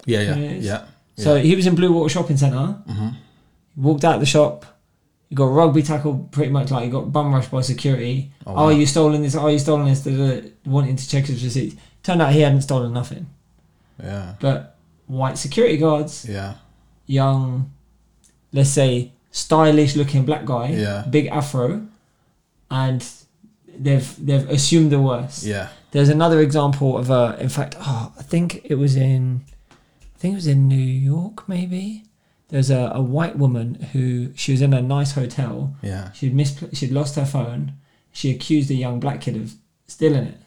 [0.07, 0.35] yeah, yeah,
[0.71, 0.81] yeah.
[1.19, 3.09] So he was in Bluewater Shopping center Mm-hmm.
[3.77, 4.65] Walked out the shop.
[5.29, 8.33] He got rugby tackled pretty much like he got bum rushed by security.
[8.47, 9.35] Oh, Oh, you stolen this?
[9.37, 10.03] Oh, you stolen this?
[10.05, 11.77] da, Wanting to check his receipts.
[12.03, 13.27] Turned out he hadn't stolen nothing.
[14.03, 14.77] yeah, But
[15.07, 16.55] white security guards, yeah,
[17.07, 17.71] young,
[18.53, 21.05] let's say stylish looking black guy, Yeah.
[21.11, 21.87] big afro,
[22.71, 23.05] and
[23.79, 25.45] they've they've assumed the worst.
[25.45, 25.69] yeah.
[25.91, 27.37] There's another example of a.
[27.41, 29.43] In fact, oh, I think it was in,
[30.19, 32.03] I think it was in New York, maybe.
[32.49, 35.77] There's a, a white woman who she was in a nice hotel.
[35.81, 36.11] Yeah.
[36.11, 37.75] She'd mispl- she'd lost her phone.
[38.11, 39.53] She accused a young black kid of
[39.87, 40.39] stealing it.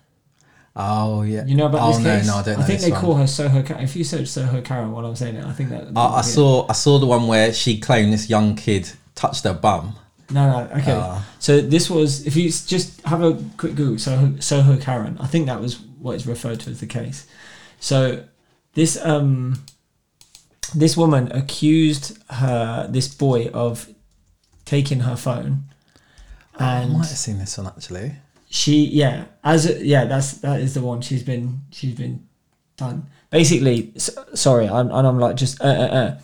[0.76, 1.46] Oh yeah.
[1.46, 2.28] You know about oh, this case?
[2.28, 2.64] no, no, I don't know.
[2.66, 3.00] I think they one.
[3.00, 3.64] call her Soho.
[3.64, 3.82] Karen.
[3.82, 5.88] If you search Soho Karen while I'm saying it, I think that.
[5.96, 9.54] I, I saw I saw the one where she claimed this young kid touched her
[9.54, 9.96] bum.
[10.32, 10.94] No, no, okay.
[10.94, 11.26] Ah.
[11.40, 15.18] so this was if you just have a quick Google Soho, Soho Karen.
[15.22, 17.26] I think that was what is referred to as the case.
[17.80, 18.26] So
[18.74, 19.64] this um
[20.74, 23.90] this woman accused her this boy of
[24.66, 25.66] taking her phone,
[26.56, 28.14] I and might have seen this one actually.
[28.50, 32.28] she yeah as yeah that's that is the one she's been she's been
[32.78, 33.08] done.
[33.30, 36.20] Basically s- sorry I'm, and I'm like just uh, uh, uh.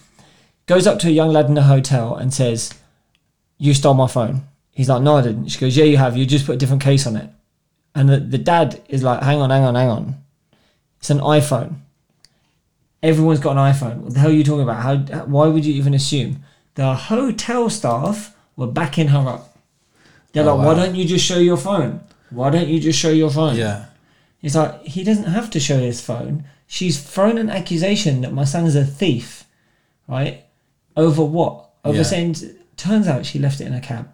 [0.66, 2.74] goes up to a young lad in a hotel and says
[3.58, 4.44] you stole my phone.
[4.72, 5.48] He's like no I didn't.
[5.50, 6.16] She goes yeah you have.
[6.16, 7.30] You just put a different case on it.
[7.96, 10.16] And the, the dad is like hang on hang on hang on.
[11.00, 11.82] It's an iPhone
[13.04, 15.74] everyone's got an iPhone what the hell are you talking about how why would you
[15.74, 16.44] even assume
[16.76, 19.58] the hotel staff were backing her up
[20.34, 23.10] they're Oh, like why don't you just show your phone why don't you just show
[23.12, 23.86] your phone Yeah.
[24.40, 26.44] He's like, he doesn't have to show his phone.
[26.68, 29.46] She's thrown an accusation that my son is a thief,
[30.08, 30.46] right?
[30.96, 31.72] Over what?
[31.84, 32.04] Over Yeah.
[32.04, 32.36] saying,
[32.78, 34.10] turns out she left it in a cab,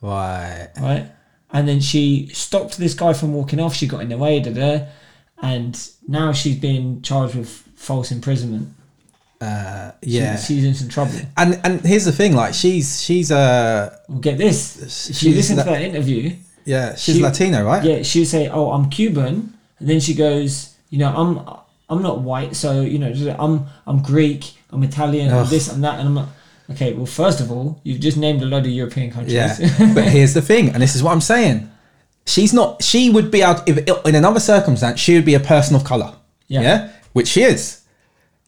[0.00, 0.68] Right.
[0.80, 1.10] right?
[1.52, 3.74] And then she stopped this guy from walking off.
[3.74, 4.86] She got in the way, da da.
[5.42, 5.78] And
[6.08, 8.68] now she's being charged with false imprisonment.
[9.40, 10.36] Uh, She- yeah.
[10.36, 11.12] she's in some trouble.
[11.36, 14.76] and and here's the thing, like she's she's uh Well, get this.
[15.10, 16.32] If you She's listen to that interview,
[16.64, 17.84] yeah she's She- Latino, right?
[17.84, 21.38] yeah, she'll say, "Oh, I'm Cuban," and then she goes, "You know, I'm
[21.90, 25.98] I'm not white, so you know, I'm I'm Greek, I'm Italian, I'm this, I'm that,"
[26.00, 26.28] and I'm like,
[26.70, 29.54] "Okay, well, first of all, you've just named a lot of European countries." Yeah,
[29.94, 31.68] but here's the thing, and this is what I'm saying.
[32.24, 32.82] She's not.
[32.82, 34.98] She would be out if in another circumstance.
[34.98, 36.14] She would be a person of color.
[36.48, 36.88] Yeah.
[37.16, 37.80] Which she is.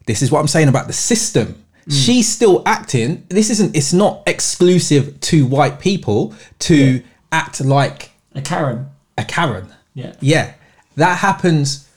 [0.05, 1.65] This is what I'm saying about the system.
[1.87, 2.05] Mm.
[2.05, 3.25] She's still acting.
[3.27, 3.75] This isn't.
[3.75, 7.01] It's not exclusive to white people to
[7.31, 8.85] act like a Karen.
[9.17, 9.73] a Karen.
[9.95, 10.53] Yeah, Yeah,
[10.97, 11.89] that happens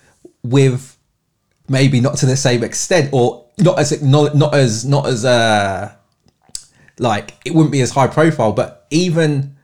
[0.42, 0.96] with
[1.68, 5.94] maybe not to the same extent, or not as not not as not as uh
[6.98, 9.56] like it wouldn't be as high profile, but even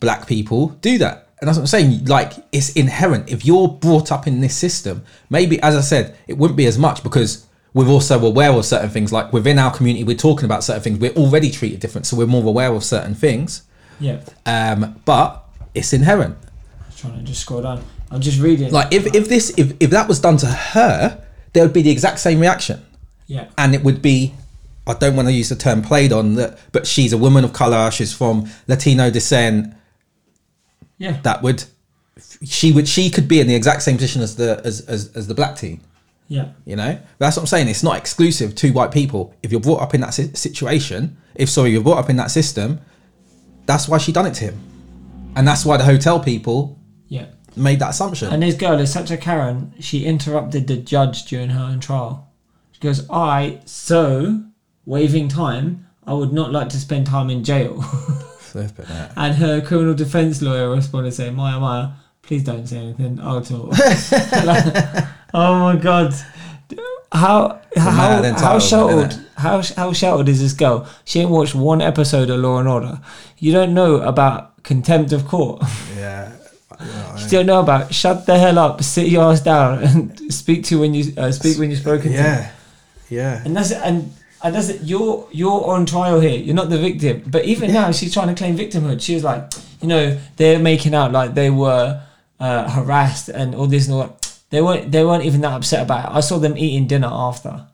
[0.00, 1.28] black people do that.
[1.42, 2.04] And that's what I'm saying.
[2.04, 3.28] Like it's inherent.
[3.28, 6.78] If you're brought up in this system, maybe as I said, it wouldn't be as
[6.78, 9.12] much because we're also aware of certain things.
[9.12, 11.00] Like within our community, we're talking about certain things.
[11.00, 13.64] We're already treated different, so we're more aware of certain things.
[13.98, 14.20] yeah.
[14.46, 16.36] Um, but it's inherent.
[16.80, 17.82] I was trying to just scroll down.
[18.12, 18.70] I'm just reading.
[18.70, 21.24] Like if, if this if, if that was done to her,
[21.54, 22.86] there would be the exact same reaction.
[23.26, 24.32] yeah, And it would be
[24.86, 27.52] I don't want to use the term played on that, but she's a woman of
[27.52, 29.74] colour, she's from Latino descent,
[31.02, 31.64] yeah, that would
[32.44, 35.26] she would she could be in the exact same position as the as as, as
[35.26, 35.80] the black team.
[36.28, 37.66] yeah, You know, that's what I'm saying.
[37.66, 39.34] It's not exclusive to white people.
[39.42, 42.30] If you're brought up in that si- situation, if sorry, you're brought up in that
[42.30, 42.80] system,
[43.66, 44.60] that's why she done it to him,
[45.34, 47.26] and that's why the hotel people yeah.
[47.56, 48.32] made that assumption.
[48.32, 49.74] And this girl is such a Karen.
[49.80, 52.30] She interrupted the judge during her own trial.
[52.70, 54.44] She goes, "I so
[54.86, 55.88] waiving time.
[56.06, 57.84] I would not like to spend time in jail."
[58.52, 59.10] Flipping it.
[59.16, 61.88] and her criminal defense lawyer responded saying, "Maya, Maya,
[62.20, 63.18] please don't say anything.
[63.20, 66.12] I'll talk." Like, oh my god.
[67.10, 70.86] How how how sheltered how how sheltered is this girl?
[71.04, 73.00] She ain't watched one episode of Law and Order.
[73.38, 75.62] You don't know about contempt of court.
[75.96, 76.32] Yeah.
[76.80, 79.40] You know what I You don't know about shut the hell up, sit your ass
[79.40, 82.16] down, and speak to when you uh, speak when you're spoken to.
[82.16, 82.50] Yeah.
[83.08, 83.42] Yeah.
[83.44, 83.72] And that's.
[83.72, 84.12] And
[84.42, 84.82] and that's it.
[84.82, 86.38] You're you're on trial here.
[86.38, 87.22] You're not the victim.
[87.26, 89.00] But even now, she's trying to claim victimhood.
[89.00, 92.02] She was like, you know, they're making out like they were
[92.40, 94.38] uh, harassed and all this and all that.
[94.50, 94.90] They weren't.
[94.90, 96.16] They weren't even that upset about it.
[96.16, 97.66] I saw them eating dinner after.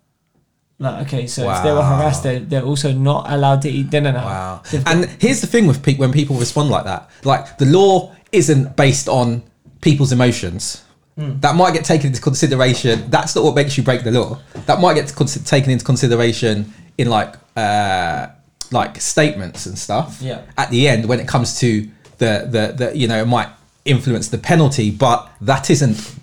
[0.80, 4.12] Like, okay, so if they were harassed, they're, they're also not allowed to eat dinner
[4.12, 4.24] now.
[4.24, 4.62] Wow.
[4.86, 8.76] And here's the thing with people when people respond like that, like the law isn't
[8.76, 9.42] based on
[9.80, 10.84] people's emotions.
[11.18, 11.40] Hmm.
[11.40, 13.10] That might get taken into consideration.
[13.10, 14.38] That's not what makes you break the law.
[14.66, 18.28] That might get cons- taken into consideration in like uh,
[18.70, 20.20] like statements and stuff.
[20.22, 20.42] Yeah.
[20.56, 23.48] At the end, when it comes to the the, the you know it might
[23.84, 26.14] influence the penalty, but that isn't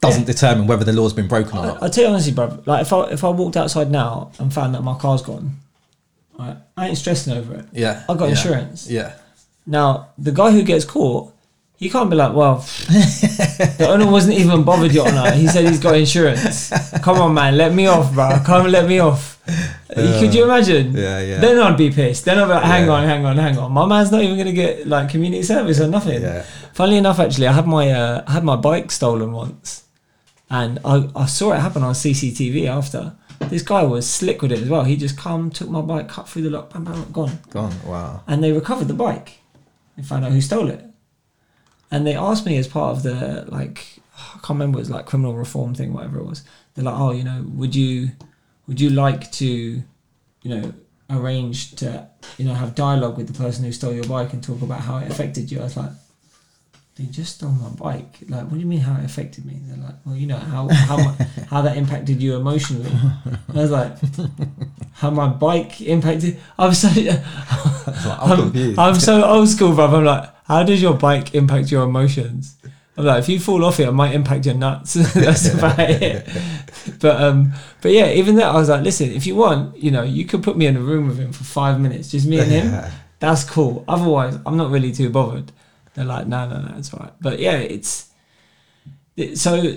[0.00, 0.26] doesn't Yeah.
[0.26, 1.82] determine whether the law's been broken or I, not.
[1.84, 2.60] I'll tell you honestly, bro.
[2.66, 5.56] Like if I if I walked outside now and found that my car's gone,
[6.36, 7.66] right, I ain't stressing over it.
[7.72, 8.02] Yeah.
[8.08, 8.90] I got yeah, insurance.
[8.90, 9.14] Yeah.
[9.68, 11.32] Now, the guy who gets caught,
[11.76, 12.56] he can't be like, well,
[13.76, 15.32] the owner wasn't even bothered, Your Honour.
[15.32, 16.70] He said he's got insurance.
[17.02, 18.40] Come on, man, let me off, bro.
[18.44, 19.38] Come let me off.
[19.94, 20.92] Could you imagine?
[20.94, 21.38] Yeah, yeah.
[21.40, 22.24] Then I'd be pissed.
[22.24, 22.92] Then I'd be like, hang Yeah.
[22.92, 23.72] on, hang on, hang on.
[23.72, 26.22] My man's not even going to get like community service or nothing.
[26.22, 26.42] Yeah.
[26.72, 29.84] Funnily enough, actually, I had my uh, I had my bike stolen once,
[30.50, 33.14] and I, I saw it happen on CCTV after.
[33.50, 34.84] This guy was slick with it as well.
[34.84, 37.74] He just come, took my bike, cut through the lock, bam, bam, gone Gone.
[37.84, 38.22] Wow.
[38.26, 39.40] and they recovered the bike.
[39.96, 40.82] They found out who stole it,
[41.90, 45.06] and they asked me as part of the like I can't remember it was like
[45.06, 46.42] criminal reform thing, whatever it was.
[46.74, 48.10] They're like, oh, you know, would you
[48.66, 49.82] would you like to, you
[50.44, 50.74] know,
[51.10, 54.62] arrange to you know have dialogue with the person who stole your bike and talk
[54.62, 55.60] about how it affected you?
[55.60, 55.90] I was like.
[56.96, 58.20] They just stole my bike.
[58.26, 59.58] Like, what do you mean how it affected me?
[59.60, 60.96] They're like, well, you know how how
[61.50, 62.90] how that impacted you emotionally.
[63.50, 63.98] I was like,
[64.94, 66.38] how my bike impacted.
[66.58, 68.78] I was so I'm I'm.
[68.78, 69.92] I'm so old school, bruv.
[69.92, 72.56] I'm like, how does your bike impact your emotions?
[72.96, 74.94] I'm like, if you fall off it, it might impact your nuts.
[75.14, 76.26] That's about it.
[76.98, 80.02] But um, but yeah, even that, I was like, listen, if you want, you know,
[80.02, 82.50] you could put me in a room with him for five minutes, just me and
[82.50, 82.84] him.
[83.18, 83.84] That's cool.
[83.86, 85.52] Otherwise, I'm not really too bothered.
[85.96, 87.12] They're like, no, no, no, it's all right.
[87.20, 88.10] But yeah, it's
[89.16, 89.76] it, so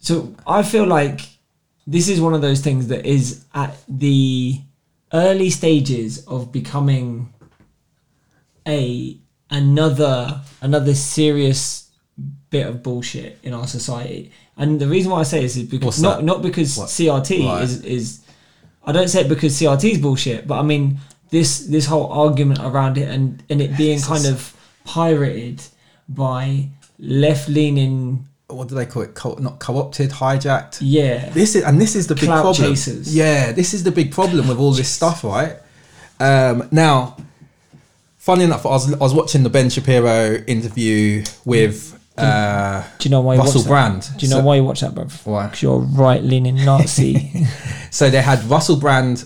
[0.00, 0.34] so.
[0.46, 1.20] I feel like
[1.86, 4.60] this is one of those things that is at the
[5.12, 7.32] early stages of becoming
[8.66, 9.16] a
[9.50, 11.90] another another serious
[12.50, 14.32] bit of bullshit in our society.
[14.56, 16.24] And the reason why I say this is because What's not that?
[16.24, 16.88] not because What?
[16.88, 17.62] CRT Right.
[17.62, 18.20] is is
[18.84, 20.98] I don't say it because CRT is bullshit, but I mean
[21.30, 25.62] this this whole argument around it and and it being kind of pirated
[26.08, 26.68] by
[26.98, 29.14] left leaning What do they call it?
[29.14, 30.78] Co- not co-opted, hijacked.
[30.80, 32.70] yeah This is and this is the big Clout problem.
[32.74, 33.14] chasers.
[33.14, 35.56] Yeah, this is the big problem with all this stuff, right?
[36.20, 37.16] Um, now,
[38.18, 43.10] funny enough, I was I was watching the Ben Shapiro interview with uh, do you
[43.10, 43.64] know why you Russell?
[43.64, 44.02] Brand.
[44.18, 45.04] Do you know So- why you watch that, bro?
[45.24, 45.46] Why?
[45.46, 47.46] Because you're a right leaning Nazi.
[47.90, 49.24] So they had Russell Brand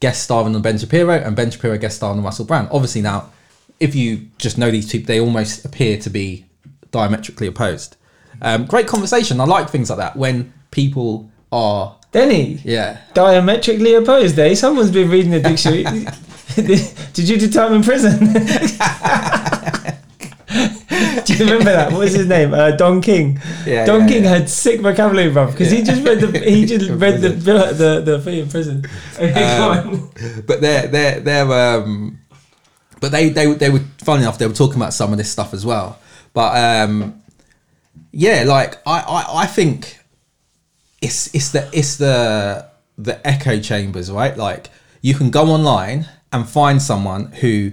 [0.00, 2.68] guest starring on Ben Shapiro and Ben Shapiro guest starring on Russell Brand.
[2.72, 3.30] Obviously, now,
[3.80, 6.46] if you just know these people, they almost appear to be
[6.90, 7.96] diametrically opposed.
[8.42, 9.40] Um, great conversation.
[9.40, 13.00] I like things like that when people are, Denny, yeah.
[13.14, 14.54] diametrically opposed, eh?
[14.54, 15.84] Someone's been reading the dictionary.
[17.12, 18.32] Did you determine prison?
[21.26, 21.90] Do you remember that?
[21.92, 22.54] What was his name?
[22.54, 23.40] Uh, Don King.
[23.66, 24.30] Yeah, Don yeah, King yeah.
[24.30, 28.00] had sick vocabulary, bruv, because he just read the he just In read the the
[28.04, 28.84] the thing in prison.
[29.18, 30.10] Okay, Um,
[30.46, 32.20] but they're they're they're um
[33.00, 35.52] but they they they were funny enough they were talking about some of this stuff
[35.52, 35.98] as well.
[36.32, 37.22] But um
[38.12, 39.98] yeah like i i, I think
[41.02, 42.66] it's it's the it's the
[42.98, 44.36] the echo chambers right?
[44.36, 44.70] Like
[45.02, 47.72] you can go online and find someone who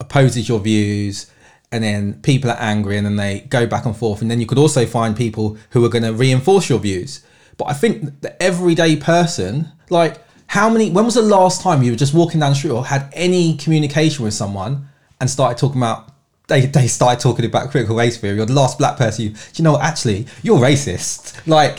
[0.00, 1.30] opposes your views
[1.70, 4.46] and then people are angry and then they go back and forth and then you
[4.46, 7.24] could also find people who are going to reinforce your views.
[7.58, 10.18] But i think the everyday person like
[10.56, 12.84] how many when was the last time you were just walking down the street or
[12.84, 14.72] had any communication with someone
[15.18, 16.00] and started talking about
[16.48, 19.38] they, they started talking about critical race theory you're the last black person you do
[19.56, 21.76] you know actually you're racist like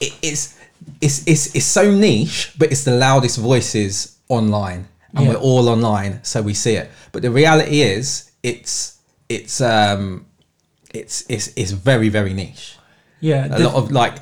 [0.00, 0.58] it, it's
[1.02, 5.30] it's it's it's so niche but it's the loudest voices online and Yeah.
[5.32, 8.98] we're all online so we see it but the reality is it's
[9.28, 10.24] it's um
[10.94, 12.76] it's it's it's very very niche.
[13.20, 14.14] Yeah, A lot of like,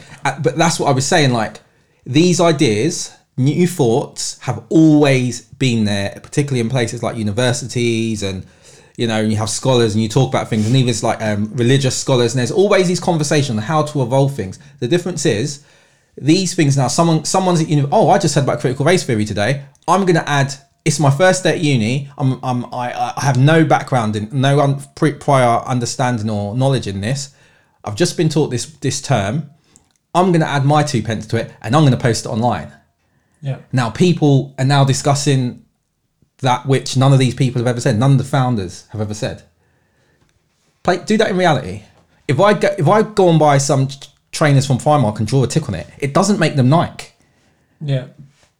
[0.43, 1.31] but that's what I was saying.
[1.43, 1.61] Like
[2.07, 8.47] these ideas, new thoughts have always been there, particularly in places like universities and
[8.97, 11.55] you know, you have scholars and you talk about things, and even it's like um,
[11.55, 14.59] religious scholars, and there's always these conversations on how to evolve things.
[14.81, 15.65] The difference is
[16.17, 16.89] these things now.
[16.89, 17.87] Someone, someone's at uni.
[17.93, 19.65] Oh, I just heard about critical race theory today.
[19.87, 20.55] I'm going to add.
[20.85, 22.09] It's my first day at uni.
[22.17, 26.87] I'm, I'm, I, I have no background in, no un, pre, prior understanding or knowledge
[26.87, 27.35] in this.
[27.85, 29.51] I've just been taught this this term.
[30.15, 32.31] I'm going to add my two pence to it, and I'm going to post it
[32.31, 32.73] online.
[33.41, 35.65] Yeah, Now, people are now discussing
[36.39, 37.99] that which none of these people have ever said.
[37.99, 39.43] None of the founders have ever said.
[40.83, 41.83] Play, do that in reality.
[42.29, 43.89] If I go, if I go and buy some
[44.33, 47.09] trainers from Primark and draw a tick on it, it doesn't make them Nike.
[47.81, 48.09] yeah,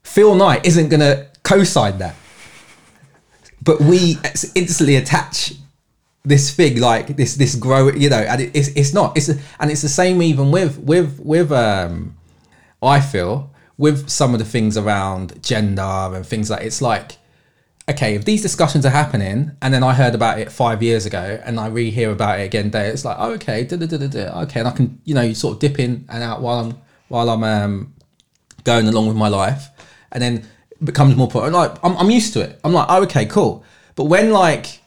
[0.03, 2.15] Phil Knight isn't going to co-sign that.
[3.63, 4.17] But we
[4.55, 5.53] instantly attach
[6.25, 9.71] this thing like this this grow you know and it, it's it's not it's and
[9.71, 12.17] it's the same even with with with um
[12.83, 17.19] I feel with some of the things around gender and things like it's like
[17.89, 21.41] okay if these discussions are happening and then I heard about it five years ago
[21.45, 25.01] and I re-hear about it again there it's like oh, okay okay and I can
[25.05, 27.95] you know sort of dip in and out while I'm while I'm um
[28.65, 29.69] going along with my life
[30.11, 30.49] and then
[30.83, 33.65] becomes more important like I'm, I'm used to it I'm like oh okay cool
[33.95, 34.81] but when like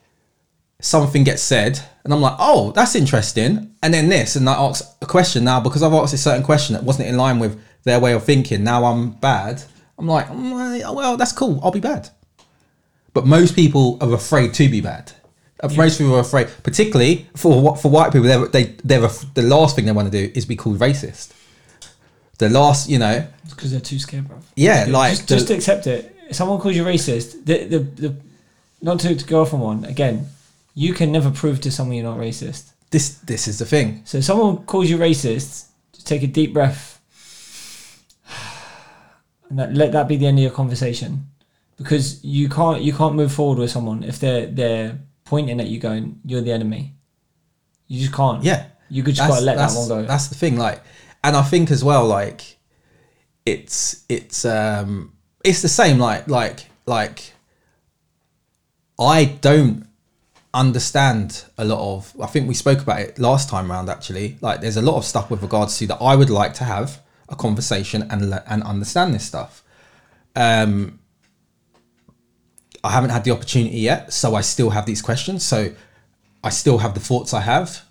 [0.82, 3.76] something gets said and I'm like, oh, that's interesting.
[3.84, 6.74] And then this, and I ask a question now because I've asked a certain question
[6.74, 8.64] that wasn't in line with their way of thinking.
[8.64, 9.64] Now I'm bad.
[9.98, 11.60] I'm like, "Mm, well, that's cool.
[11.64, 12.10] I'll be bad.
[13.14, 15.12] But most people are afraid to be bad.
[15.76, 18.28] Most people are afraid, particularly for for white people.
[18.28, 19.02] They're, they they're
[19.34, 21.34] the last thing they want to do is be called racist.
[22.38, 24.38] The last, you know, because they're too scared, bro.
[24.56, 26.16] Yeah, just, like just, the- just accept it.
[26.30, 28.16] If someone calls you racist, the the, the
[28.82, 30.28] not to, to go off on one again.
[30.76, 32.72] You can never prove to someone you're not racist.
[32.92, 34.04] this this is the thing.
[34.06, 36.99] So if someone calls you racist, just take a deep breath,
[39.50, 41.28] and that, let that be the end of your conversation,
[41.78, 45.80] because you can't you can't move forward with someone if they're they're pointing at you
[45.80, 46.94] going you're the enemy.
[47.88, 48.44] You just can't.
[48.44, 50.04] Yeah, You could just gotta let that one go.
[50.04, 50.58] That's the thing.
[50.58, 50.82] Like,
[51.24, 52.58] and I think as well, like,
[53.46, 56.00] it's it's um it's the same.
[56.00, 57.34] Like like like,
[59.00, 59.88] I don't
[60.54, 62.16] understand a lot of.
[62.20, 63.90] I think we spoke about it last time round.
[63.90, 66.64] Actually, like, there's a lot of stuff with regards to that I would like to
[66.64, 67.00] have
[67.30, 69.64] a conversation and le- and understand this stuff.
[70.36, 71.00] Um,
[72.84, 75.44] I haven't had the opportunity yet, so I still have these questions.
[75.44, 75.74] So
[76.44, 77.84] I still have the thoughts I have.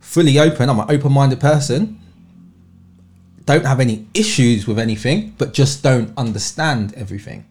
[0.00, 0.68] Fully open.
[0.68, 2.00] I'm an open-minded person.
[3.44, 7.46] Don't have any issues with anything, but just don't understand everything.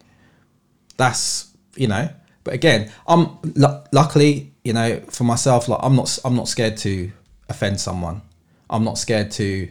[0.98, 2.10] That's you know.
[2.44, 5.70] But again, I'm lu- luckily you know for myself.
[5.70, 7.12] Like I'm not I'm not scared to
[7.48, 8.22] offend someone.
[8.70, 9.70] I'm not scared to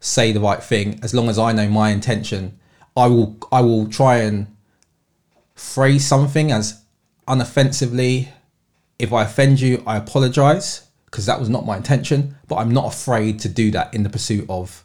[0.00, 2.58] say the right thing as long as I know my intention.
[2.96, 4.54] I will I will try and
[5.54, 6.82] phrase something as
[7.26, 8.28] unoffensively.
[8.98, 12.36] If I offend you, I apologize because that was not my intention.
[12.48, 14.84] But I'm not afraid to do that in the pursuit of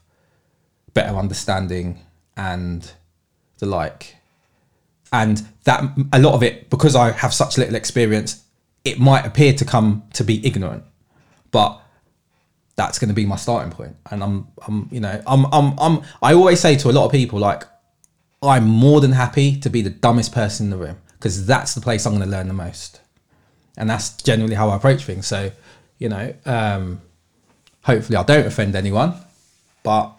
[0.93, 1.99] better understanding
[2.38, 2.91] and
[3.59, 4.16] the like.
[5.11, 8.43] And that a lot of it, because I have such little experience,
[8.84, 10.84] it might appear to come to be ignorant,
[11.51, 11.83] but
[12.76, 13.95] that's going to be my starting point.
[14.11, 16.01] And I'm, I'm, you know, I'm, I'm, I'm.
[16.21, 17.63] I always say to a lot of people, like,
[18.41, 21.82] I'm more than happy to be the dumbest person in the room because that's the
[21.82, 22.99] place I'm going to learn the most,
[23.78, 25.28] and that's generally how I approach things.
[25.28, 25.51] So,
[25.99, 27.01] you know, um,
[27.84, 29.13] hopefully I don't offend anyone,
[29.84, 30.17] but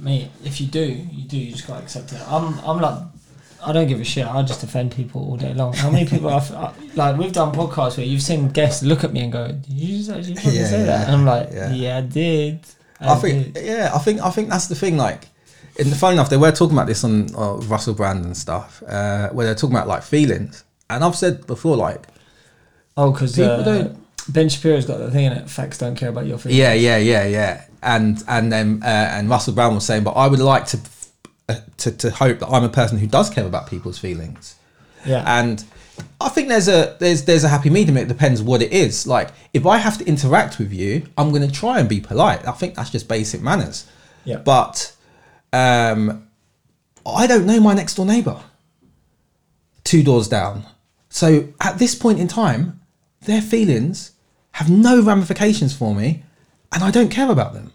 [0.00, 1.36] Mate, if you do, you do.
[1.36, 2.22] You just gotta accept it.
[2.26, 3.02] I'm, I'm like,
[3.64, 4.26] I don't give a shit.
[4.26, 5.72] I just offend people all day long.
[5.74, 7.16] How many people I've I, like?
[7.18, 10.10] We've done podcasts where you've seen guests look at me and go, "Did you just
[10.10, 11.72] actually fucking Yeah, say yeah, that?" And I'm like, yeah.
[11.72, 12.60] "Yeah, I did."
[13.00, 14.96] I, think, did." yeah, I think, I think that's the thing.
[14.96, 15.28] Like,
[15.76, 18.82] in the phone enough, they were talking about this on uh, Russell Brand and stuff,
[18.86, 20.64] uh, where they're talking about like feelings.
[20.88, 22.06] And I've said before, like,
[22.96, 25.48] Oh, because People uh, don't- Ben Shapiro's got the thing in it.
[25.48, 26.58] Facts don't care about your feelings.
[26.58, 27.64] yeah, yeah, yeah, yeah.
[27.82, 30.78] And and then uh, and Russell Brown was saying, but I would like to,
[31.78, 34.56] to to hope that I'm a person who does care about people's feelings.
[35.04, 35.24] yeah.
[35.26, 35.64] and
[36.20, 37.96] I think there's a there's there's a happy medium.
[37.96, 39.06] It depends what it is.
[39.06, 42.46] Like if I have to interact with you, I'm going to try and be polite.
[42.46, 43.86] I think that's just basic manners.
[44.24, 44.36] Yeah.
[44.36, 44.94] But
[45.52, 46.28] um,
[47.06, 48.40] I don't know my next door neighbor.
[49.84, 50.64] Two doors down.
[51.08, 52.80] So at this point in time,
[53.22, 54.12] their feelings
[54.52, 56.22] have no ramifications for me,
[56.72, 57.72] and I don't care about them.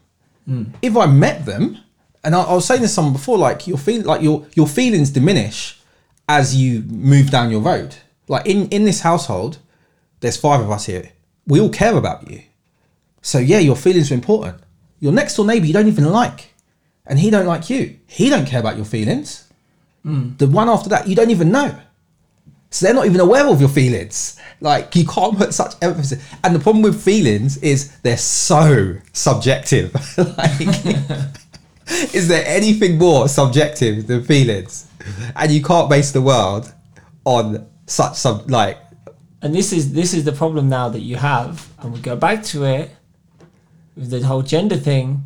[0.81, 1.79] If I met them,
[2.25, 4.67] and I, I was saying this to someone before, like your feel like your your
[4.67, 5.79] feelings diminish
[6.27, 7.95] as you move down your road.
[8.27, 9.59] Like in in this household,
[10.19, 11.11] there's five of us here.
[11.47, 12.41] we all care about you.
[13.21, 14.57] So yeah, your feelings are important.
[14.99, 16.53] Your next door neighbor you don't even like,
[17.05, 17.97] and he don't like you.
[18.07, 19.47] He don't care about your feelings.
[20.03, 20.31] Hmm.
[20.37, 21.75] The one after that you don't even know.
[22.71, 24.37] So they're not even aware of your feelings.
[24.59, 26.21] Like you can't put such emphasis.
[26.43, 29.93] And the problem with feelings is they're so subjective.
[30.37, 30.59] like,
[32.13, 34.87] is there anything more subjective than feelings?
[35.35, 36.73] And you can't base the world
[37.25, 38.77] on such some like
[39.41, 42.43] and this is this is the problem now that you have and we go back
[42.43, 42.89] to it
[43.95, 45.23] with the whole gender thing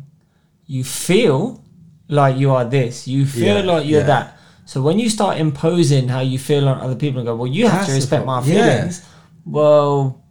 [0.66, 1.64] you feel
[2.08, 4.06] like you are this you feel Yeah, like you're yeah.
[4.06, 7.46] that so when you start imposing how you feel on other people and go well
[7.46, 8.56] you have That's to respect my problem.
[8.56, 8.76] Yeah.
[8.76, 9.06] feelings
[9.46, 10.22] well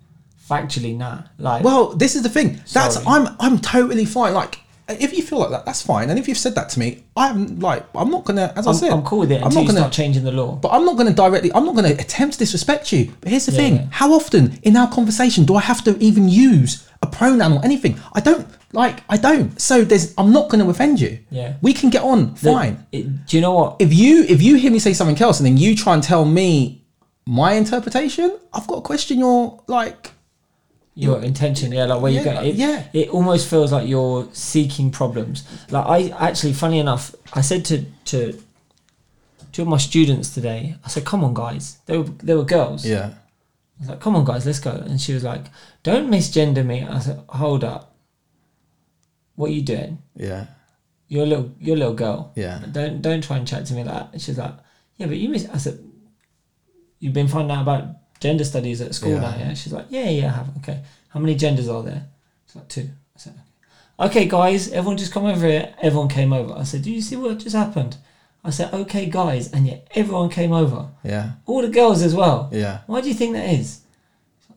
[0.47, 2.61] factually nah like Well, this is the thing.
[2.73, 4.33] That's I'm I'm totally fine.
[4.33, 4.59] Like
[4.89, 6.09] if you feel like that, that's fine.
[6.09, 8.75] And if you've said that to me, I'm like I'm not gonna as I I'm,
[8.75, 10.97] said I'm cool with it I'm not gonna start changing the law but I'm not
[10.97, 13.11] gonna directly I'm not gonna attempt to disrespect you.
[13.21, 13.75] But here's the Yeah, thing.
[13.75, 13.85] yeah.
[13.91, 17.99] How often in our conversation do I have to even use a pronoun or anything?
[18.13, 19.59] I don't like I don't.
[19.59, 21.19] So there's I'm not gonna offend you.
[21.29, 21.55] Yeah.
[21.61, 22.85] We can get on The- fine.
[22.91, 25.45] it- do you know what if you if you hear me say something else and
[25.47, 26.83] then you try and tell me
[27.25, 30.13] my interpretation, I've got to question your like
[31.05, 32.83] your intention yeah like where Yeah, you go it, yeah.
[32.93, 35.37] it almost feels like you're seeking problems.
[35.71, 38.19] Like i actually funny enough i said to to
[39.53, 41.77] two of my students today i said come on guys.
[41.85, 42.85] They were they were girls.
[42.85, 43.07] Yeah.
[43.77, 44.71] I was like come on guys let's go.
[44.71, 45.45] And she was like
[45.83, 46.77] don't misgender me.
[46.83, 47.95] I said hold up.
[49.35, 49.99] What are you doing?
[50.15, 50.47] Yeah.
[51.07, 52.31] You're a little you're a little girl.
[52.35, 52.59] Yeah.
[52.71, 54.09] don't don't try and chat to me like that.
[54.13, 54.55] And she's like
[54.97, 55.79] yeah but you miss i said
[56.99, 57.83] you've been finding out about
[58.19, 59.21] gender studies at school Yeah.
[59.21, 62.03] now yeah she's like yeah yeah I have okay how many genders are there
[62.45, 63.33] it's like two i said
[63.99, 64.25] okay.
[64.25, 67.37] guys everyone just come over here everyone came over i said do you see what
[67.39, 67.97] just happened
[68.43, 72.49] i said okay guys and yet everyone came over yeah all the girls as well
[72.51, 72.79] yeah.
[72.87, 73.81] why do you think that is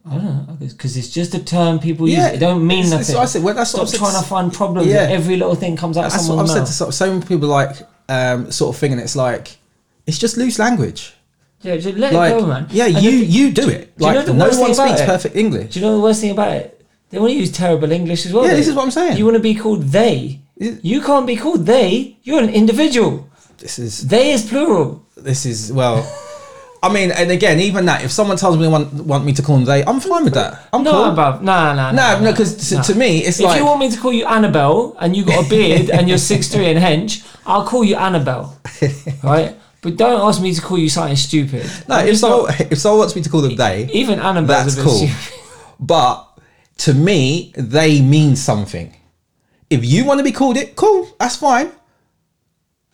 [0.05, 2.19] I don't know because it's just a term people use.
[2.19, 3.15] It don't mean nothing.
[3.17, 4.89] I said, well, that's what Stop I've trying to- to find problems.
[4.89, 5.09] Yeah.
[5.09, 5.15] Yeah.
[5.15, 7.49] Every little thing comes out That's what someone's I've said to so, so many people
[7.49, 7.77] like
[8.09, 9.59] um, sort of thing, and it's like
[10.05, 11.15] it's just loose language.
[11.63, 12.67] Yeah, just let Like it go, man.
[12.71, 13.97] yeah, And you the- you do it.
[13.99, 15.07] do you know the no worst one thing about speaks it?
[15.07, 15.75] perfect English.
[15.75, 16.85] Do you know the worst thing about it?
[17.11, 18.47] They want to use terrible English as well.
[18.47, 19.17] Yeah, this is what I'm saying.
[19.19, 20.41] You want to be called they.
[20.59, 22.17] You can't be called they.
[22.23, 23.29] You're an individual.
[23.59, 25.03] This is They is plural.
[25.17, 26.05] this is well.
[26.85, 29.43] I mean, and again, even that, if someone tells me they want want me to
[29.43, 30.67] call them they, I'm fine with that.
[30.73, 31.05] I'm no, cool.
[31.05, 31.41] above.
[31.43, 32.17] Nah, nah, nah.
[32.19, 32.83] No, no, because to, nah.
[32.83, 35.47] to me, it's If like you want me to call you Annabelle and you got
[35.47, 38.59] a beard and you're six three and hench, I'll call you Annabelle.
[39.23, 39.55] right?
[39.83, 41.68] But don't ask me to call you something stupid.
[41.89, 41.99] no.
[41.99, 45.07] If someone not- if someone wants me to call them they, even Annabelle's that's cool.
[45.07, 45.39] stupid.
[45.80, 46.39] But
[46.78, 48.95] to me, they mean something.
[49.68, 51.72] If you want to be called it, cool, that's fine.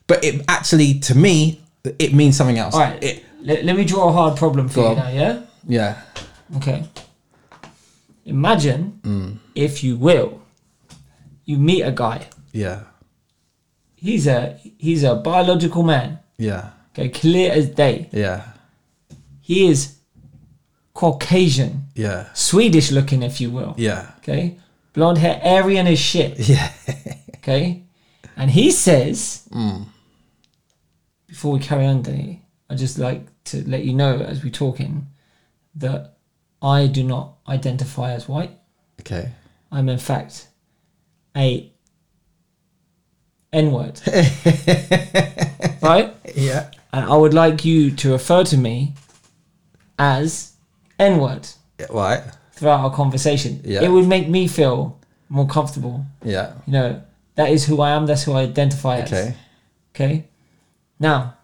[0.07, 1.61] But it actually, to me,
[1.99, 2.73] it means something else.
[2.75, 3.03] All right.
[3.05, 4.97] It, let, let me draw a hard problem for you on.
[4.97, 5.43] now, yeah?
[5.67, 6.03] yeah.
[6.57, 6.85] Okay.
[8.25, 9.39] Imagine, mm.
[9.55, 10.41] if you will,
[11.45, 12.27] you meet a guy.
[12.53, 12.85] Yeah.
[13.97, 16.21] He's a he's a biological man.
[16.39, 16.71] Yeah.
[16.93, 18.09] Okay, clear as day.
[18.13, 18.43] Yeah.
[19.41, 19.97] He is
[20.95, 22.27] Caucasian, Yeah.
[22.35, 23.75] Swedish looking, if you will.
[23.79, 24.11] Yeah.
[24.19, 24.59] Okay,
[24.93, 26.39] blonde hair, Aryan as shit.
[26.49, 26.73] Yeah.
[27.37, 27.85] Okay,
[28.37, 29.87] and he says, Mm.
[31.27, 35.07] before we carry on, Danny, I just like to let you know as we're talking
[35.77, 36.17] that
[36.61, 38.51] I do not identify as white.
[39.01, 39.31] Okay.
[39.71, 40.49] I'm in fact
[41.37, 41.73] a
[43.53, 44.01] N word.
[45.83, 46.15] right?
[46.35, 46.71] Yeah.
[46.93, 48.95] And I would like you to refer to me
[49.99, 50.53] as
[50.99, 51.47] N word
[51.91, 52.23] Right.
[52.53, 53.61] throughout our conversation.
[53.65, 53.83] Yeah.
[53.83, 56.05] It would make me feel more comfortable.
[56.25, 56.53] Yeah.
[56.67, 57.03] You know,
[57.35, 59.13] that is who I am, that's who I identify as.
[59.13, 59.35] Okay.
[59.95, 60.25] Okay.
[60.99, 61.35] Now,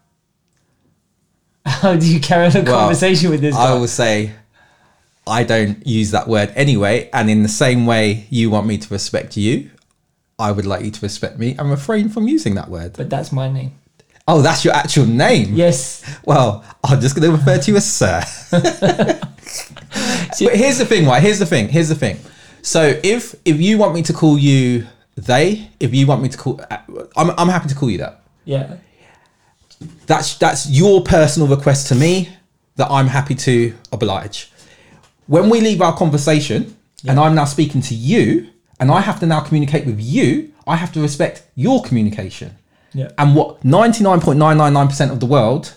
[1.65, 3.71] how do you carry on a Well, conversation with this guy?
[3.71, 4.31] I will say,
[5.27, 7.09] I don't use that word anyway.
[7.13, 9.69] And in the same way you want me to respect you,
[10.37, 12.93] I would like you to respect me and refrain from using that word.
[12.97, 13.73] but that's my name.
[14.27, 15.53] Oh, that's your actual name.
[15.53, 16.03] Yes.
[16.25, 18.23] Well, I'm just going to refer to you as sir.
[18.51, 21.21] but here's the thing, right?
[21.21, 21.69] Here's the thing.
[21.69, 22.17] Here's the thing.
[22.63, 26.37] So if if you want me to call you they, if you want me to
[26.37, 26.77] call, uh,
[27.15, 28.21] I'm I'm happy to call you that.
[28.43, 28.77] Yeah.
[30.07, 32.29] That's that's your personal request to me
[32.77, 34.51] that I'm happy to oblige.
[35.27, 36.75] When we leave our conversation
[37.07, 38.49] and I'm now speaking to you
[38.79, 42.57] and I have to now communicate with you, I have to respect your communication.
[42.95, 43.11] Yeah.
[43.17, 45.73] And what 99.999% of the world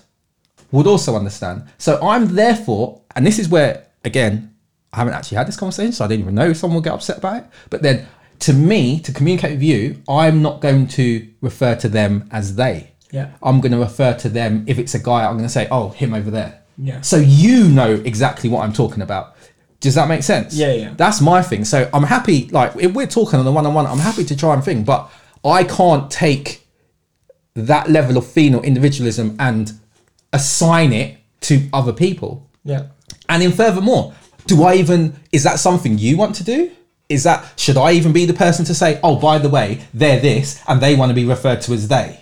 [0.70, 1.64] would also understand.
[1.78, 4.54] So I'm therefore, and this is where again,
[4.92, 6.94] I haven't actually had this conversation, so I don't even know if someone will get
[6.94, 7.50] upset about it.
[7.68, 8.06] But then
[8.40, 12.92] to me, to communicate with you, I'm not going to refer to them as they.
[13.10, 13.32] Yeah.
[13.42, 14.64] I'm going to refer to them.
[14.68, 16.62] If it's a guy, I'm going to say, oh, him over there.
[16.76, 17.00] Yeah.
[17.00, 19.34] So you know exactly what I'm talking about.
[19.80, 20.54] Does that make sense?
[20.54, 20.94] Yeah, yeah.
[20.96, 21.64] That's my thing.
[21.64, 22.48] So I'm happy.
[22.48, 25.10] Like if we're talking on the one-on-one, I'm happy to try and think, but
[25.44, 26.67] I can't take
[27.66, 29.72] that level of female individualism and
[30.32, 32.48] assign it to other people.
[32.64, 32.86] Yeah.
[33.28, 34.14] And then furthermore,
[34.46, 36.70] do I even is that something you want to do?
[37.08, 40.20] Is that should I even be the person to say, oh, by the way, they're
[40.20, 42.20] this and they want to be referred to as they?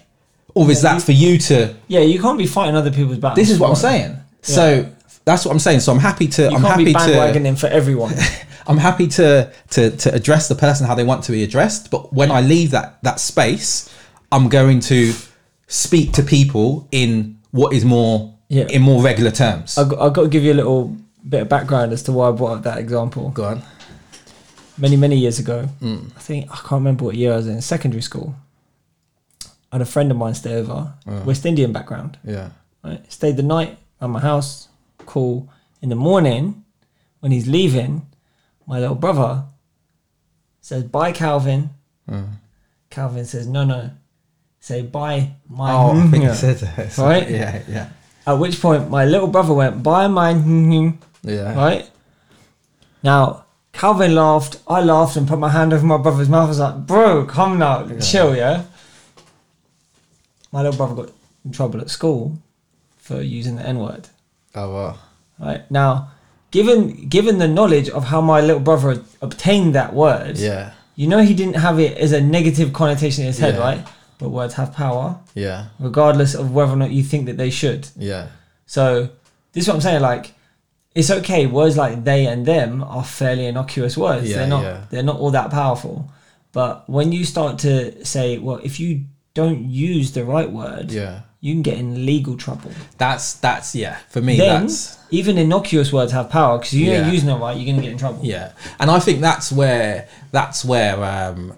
[0.55, 3.37] Or is that for you to Yeah, you can't be fighting other people's battles.
[3.37, 4.17] this is what I'm saying.
[4.43, 4.91] So
[5.25, 5.81] that's what I'm saying.
[5.81, 8.15] So I'm happy to You I'm happy be to bandwagoning for everyone.
[8.69, 12.13] I'm happy to, to to address the person how they want to be addressed, but
[12.13, 13.93] when I leave that that space,
[14.33, 15.13] I'm going to
[15.67, 18.67] speak to people in what is more Yeah.
[18.69, 19.77] in more regular terms.
[19.79, 20.97] I've got, I've got to give you a little
[21.29, 23.31] bit of background as to why I brought up that example.
[23.31, 23.63] Go on.
[24.79, 26.11] Many, many years ago, Mm.
[26.17, 28.37] I think, I can't remember what year I was in, secondary school.
[29.73, 30.93] I had a friend of mine stay over,
[31.25, 32.19] West Indian background.
[32.25, 32.51] Yeah.
[32.85, 33.01] Right?
[33.11, 34.69] Stayed the night at my house,
[35.07, 35.49] cool.
[35.83, 36.63] In the morning,
[37.21, 38.07] when he's leaving,
[38.67, 39.45] my little brother
[40.61, 41.71] says, Bye, Calvin.
[42.09, 42.29] Mm.
[42.91, 43.91] Calvin says, No, no.
[44.67, 45.71] Say, buy my.
[45.73, 46.35] Oh, I think Yeah.
[46.45, 46.99] said that.
[46.99, 47.31] Right?
[47.31, 47.89] Yeah, yeah.
[48.27, 50.33] At which point, my little brother went, buy my.
[51.23, 51.55] Yeah.
[51.55, 51.89] Right?
[53.03, 54.59] Now, Calvin laughed.
[54.67, 56.47] I laughed and put my hand over my brother's mouth.
[56.47, 57.87] I was like, Bro, come now.
[58.01, 58.65] Chill, yeah?
[60.51, 61.13] My little brother got
[61.45, 62.37] in trouble at school
[62.99, 64.09] for using the N word.
[64.57, 64.99] Oh wow.
[65.39, 65.69] Right?
[65.71, 66.11] Now,
[66.51, 70.73] given given the knowledge of how my little brother obtained that word, Yeah.
[70.97, 73.61] you know he didn't have it as a negative connotation in his head, Yeah.
[73.69, 73.87] right?
[74.19, 75.67] But words have power, Yeah.
[75.79, 77.89] regardless of whether or not you think that they should.
[77.99, 78.29] Yeah.
[78.67, 79.11] So
[79.53, 80.03] this is what I'm saying.
[80.03, 80.33] Like,
[80.95, 81.47] it's okay.
[81.47, 84.29] Words like they and them are fairly innocuous words.
[84.31, 84.63] Yeah, they're not.
[84.63, 84.81] yeah.
[84.91, 86.11] They're not all that powerful.
[86.53, 89.05] But when you start to say, well, if you
[89.35, 91.21] don't use the right word, Yeah.
[91.41, 92.71] you can get in legal trouble.
[92.97, 93.99] That's that's yeah.
[94.09, 97.05] For me then that's even innocuous words have power because you Yeah.
[97.05, 98.21] ain't using them right, you're gonna get in trouble.
[98.25, 101.53] Yeah, and I think that's where that's where um,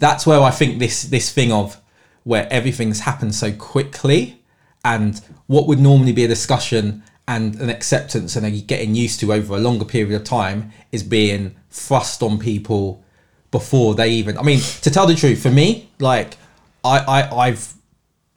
[0.00, 1.80] that's where I think this this thing of
[2.24, 4.42] where everything's happened so quickly,
[4.84, 9.32] and what would normally be a discussion and an acceptance and a getting used to
[9.32, 13.04] over a longer period of time is being thrust on people
[13.52, 14.36] before they even.
[14.36, 16.36] I mean, to tell the truth, for me, like
[16.82, 17.74] I I I've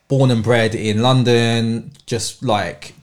[0.08, 2.94] born and bred in London, just like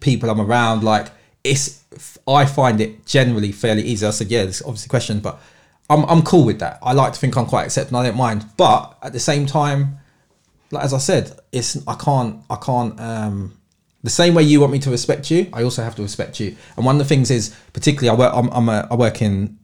[0.00, 1.08] people I'm around, like
[1.42, 1.82] it's
[2.28, 4.06] I find it generally fairly easy.
[4.06, 5.40] I said, yeah, there's obviously a question, but
[5.88, 6.78] I'm I'm cool with that.
[6.82, 7.96] I like to think I'm quite accepting.
[7.96, 9.98] I don't mind, but at the same time,
[10.70, 13.56] like as I said, it's I can't I can't um
[14.06, 16.56] the same way you want me to respect you, I also have to respect you.
[16.76, 19.58] And one of the things is, particularly, I work I'm, I'm a, I work in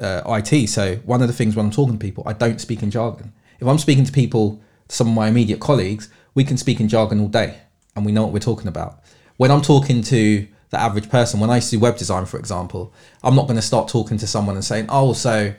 [0.00, 2.82] uh, IT, so one of the things when I'm talking to people, I don't speak
[2.82, 3.32] in jargon.
[3.60, 7.20] If I'm speaking to people, some of my immediate colleagues, we can speak in jargon
[7.20, 7.58] all day,
[7.94, 9.00] and we know what we're talking about.
[9.36, 12.38] When I'm talking to the average person, when I used to do web design, for
[12.38, 12.92] example,
[13.22, 15.54] I'm not going to start talking to someone and saying, "Oh, so."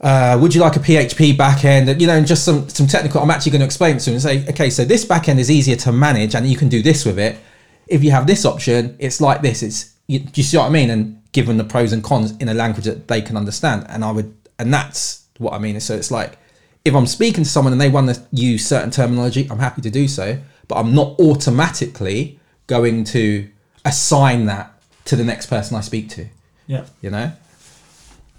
[0.00, 1.98] uh, would you like a PHP backend?
[1.98, 3.22] You know, and just some some technical.
[3.22, 5.76] I'm actually going to explain to them and say, okay, so this backend is easier
[5.76, 7.38] to manage, and you can do this with it.
[7.86, 9.62] If you have this option, it's like this.
[9.62, 10.90] It's you, do you see what I mean?
[10.90, 14.10] And given the pros and cons in a language that they can understand, and I
[14.10, 15.80] would, and that's what I mean.
[15.80, 16.38] So it's like
[16.84, 19.90] if I'm speaking to someone and they want to use certain terminology, I'm happy to
[19.90, 23.48] do so, but I'm not automatically going to
[23.84, 24.72] assign that
[25.06, 26.26] to the next person I speak to.
[26.66, 26.86] Yeah.
[27.02, 27.32] you know?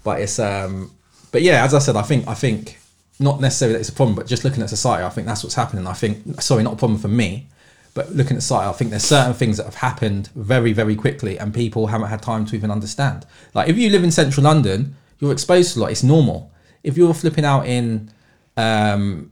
[0.02, 0.90] But it's um
[1.32, 2.78] but yeah as i said i think i think
[3.18, 5.56] not necessarily that it's a problem but just looking at society i think that's what's
[5.56, 5.86] happening.
[5.86, 7.48] I think sorry not a problem for me
[7.94, 11.38] but looking at society i think there's certain things that have happened very very quickly
[11.38, 13.26] and people haven't had time to even understand.
[13.54, 15.90] Like if you live in central london you're exposed to a lot.
[15.90, 16.52] It's normal.
[16.82, 18.10] If you're flipping out in
[18.56, 19.30] um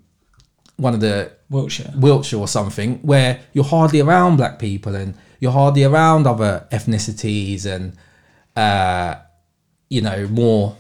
[0.77, 1.93] one of the Wiltshire.
[1.97, 7.65] Wiltshire or something, where you're hardly around black people and you're hardly around other ethnicities
[7.67, 7.97] and,
[8.57, 9.17] uh,
[9.89, 10.77] you know, more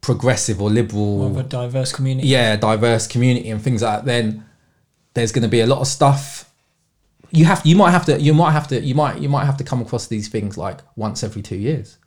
[0.00, 2.28] progressive or liberal, Of a diverse community.
[2.28, 4.44] yeah, diverse community and things like that, then
[5.14, 6.48] there's going to be a lot of stuff.
[7.30, 9.56] You have, you might have to, you might have to, you might, you might have
[9.58, 11.98] to come across these things like once every two years.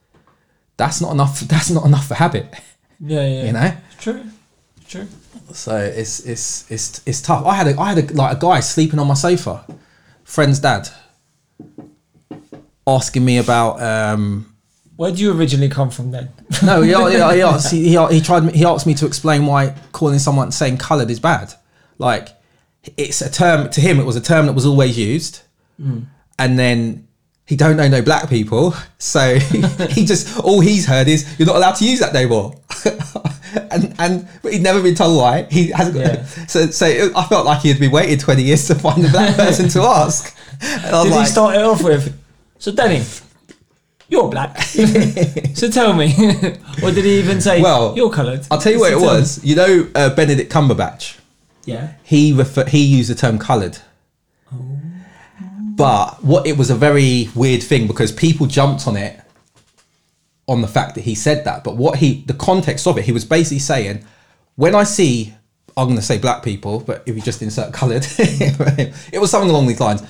[0.78, 1.40] That's not enough.
[1.48, 2.54] That's not enough for habit,
[3.00, 3.44] Yeah, yeah.
[3.46, 3.78] you know.
[3.94, 4.24] It's true.
[4.82, 5.08] It's true.
[5.54, 7.46] So it's it's it's it's tough.
[7.46, 9.66] I had a I had a like a guy sleeping on my sofa,
[10.24, 10.90] friend's dad,
[12.86, 14.54] asking me about um
[14.96, 16.30] Where do you originally come from then?
[16.64, 20.20] no he he, he, asked, he, he, tried he asked me to explain why calling
[20.20, 21.54] someone saying coloured is bad.
[21.98, 22.30] Like
[22.98, 25.42] it's a term to him it was a term that was always used,
[26.38, 27.08] and then
[27.46, 29.38] he don't know no black people, so
[29.90, 32.54] he just all he's heard is you're not allowed to use that no more.
[33.72, 35.44] and and but he'd never been told why.
[35.50, 36.26] He hasn't got Yeah.
[36.48, 39.10] so so it, I felt like he had been waiting twenty years to find the
[39.10, 40.36] black person to ask.
[40.62, 42.18] And Did like, he start it off with?
[42.60, 43.04] So Danny,
[44.08, 44.62] "You're black."
[45.54, 46.14] so tell me,
[46.84, 48.46] or did he even say, Well, "You're coloured.
[48.50, 49.20] I'll tell you what So it tell me.
[49.20, 49.44] was.
[49.44, 51.18] You know, uh, Benedict Cumberbatch.
[51.66, 51.94] Yeah.
[52.04, 53.78] He refer- he used the term coloured.
[54.54, 54.60] Oh.
[55.76, 59.20] But what it was a very weird thing because people jumped on it
[60.48, 61.64] on the fact that he said that.
[61.64, 64.06] But what he the context of it, he was basically saying,
[64.56, 65.34] when I see
[65.78, 69.50] I'm going to say black people, but if you just insert coloured, it was something
[69.50, 70.02] along these lines.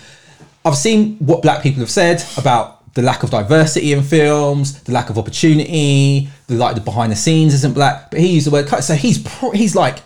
[0.64, 4.92] I've seen what black people have said about the lack of diversity in films, the
[4.92, 8.12] lack of opportunity, the like the behind the scenes isn't black.
[8.12, 10.00] But he used the word cut, so he's pro- he's like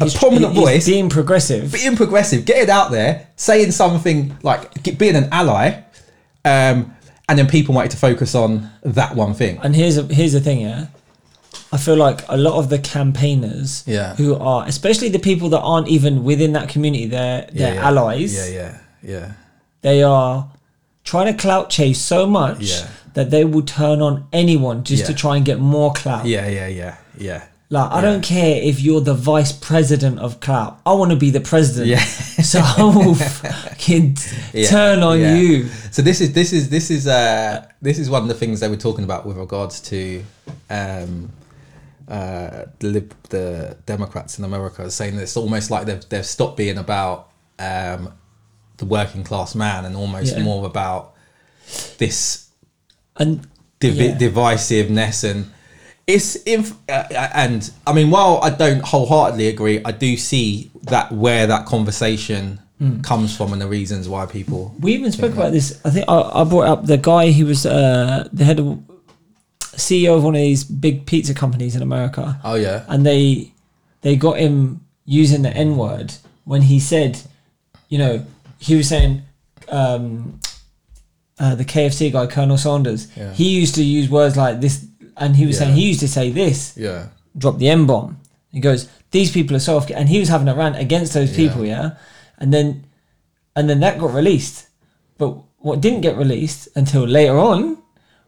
[0.00, 1.72] a prominent He's voice, being progressive.
[1.72, 5.82] being progressive, getting out there, saying something like being an ally,
[6.44, 6.94] um,
[7.28, 9.58] and then people wanted to focus on that one thing.
[9.62, 10.86] And here's a, here's the thing, yeah.
[11.70, 14.14] I feel like a lot of the campaigners, Yeah.
[14.16, 18.34] who are especially the people that aren't even within that community, they're they're allies.
[18.34, 19.32] Yeah, yeah, yeah.
[19.82, 20.50] They are
[21.04, 22.88] trying to clout chase so much Yeah.
[23.14, 26.26] that they will turn on anyone just to try and get more clout.
[26.26, 27.44] Yeah, yeah, yeah, yeah.
[27.72, 30.72] Like I don't care if you're the vice president of clout.
[30.84, 31.86] I want to be the president.
[31.86, 32.04] Yeah.
[32.52, 34.18] so I will fucking
[34.52, 35.34] Yeah, turn on yeah.
[35.36, 35.68] you.
[35.90, 38.68] So this is this is this is uh this is one of the things they
[38.68, 40.22] were talking about with regards to
[40.68, 41.32] um
[42.08, 46.58] uh the lib- the Democrats in America saying that it's almost like they've they've stopped
[46.58, 48.12] being about um
[48.76, 50.42] the working class man and almost Yeah.
[50.42, 51.14] more about
[51.98, 52.48] this
[53.16, 53.46] And
[53.80, 54.18] divi- Yeah.
[54.18, 55.50] divisiveness and
[56.06, 61.12] it's inf- uh, and I mean while I don't wholeheartedly agree I do see that
[61.12, 62.58] where that conversation
[63.02, 65.80] comes from and the reasons why people we even spoke about this.
[65.84, 68.82] I think I, I brought up the guy who was uh, the head of
[69.60, 72.40] CEO of one of these big pizza companies in America.
[72.42, 73.52] oh yeah and they
[74.00, 77.20] they got him using the N word when he said,
[77.88, 78.26] you know,
[78.58, 79.22] he was saying
[79.68, 80.40] um,
[81.38, 83.08] uh, the KFC guy, Colonel Sanders.
[83.16, 83.32] Yeah.
[83.32, 84.84] He used to use words like this,
[85.16, 88.20] and he was saying he used to say this, yeah drop the N bomb.
[88.50, 91.34] He goes, these people are so off, and he was having a rant against those
[91.34, 91.96] people, yeah,
[92.38, 92.84] and then
[93.56, 94.68] and then that got released,
[95.18, 97.78] but what didn't get released until later on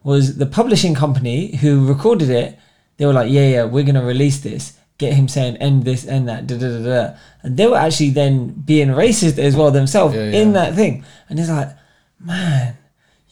[0.03, 2.59] was the publishing company who recorded it.
[2.97, 4.77] They were like, yeah, yeah, we're gonna release this.
[4.97, 8.11] Get him saying end this, end that, da da da da, and they were actually
[8.11, 11.03] then being racist as well themselves Yeah, in that thing.
[11.27, 11.69] And it's like,
[12.19, 12.77] man,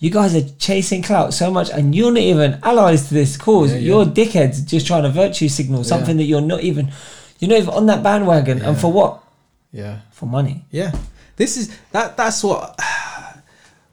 [0.04, 3.72] you guys are chasing clout so much, and you're not even allies to this cause.
[3.72, 3.86] Yeah, yeah.
[3.88, 6.91] You're dickheads just trying to virtue signal something that you're not even,
[7.39, 8.62] you're not even on that bandwagon.
[8.62, 9.24] And for what?
[9.72, 10.66] yeah For money.
[10.72, 10.91] Yeah,
[11.38, 12.18] this is that.
[12.18, 12.78] That's what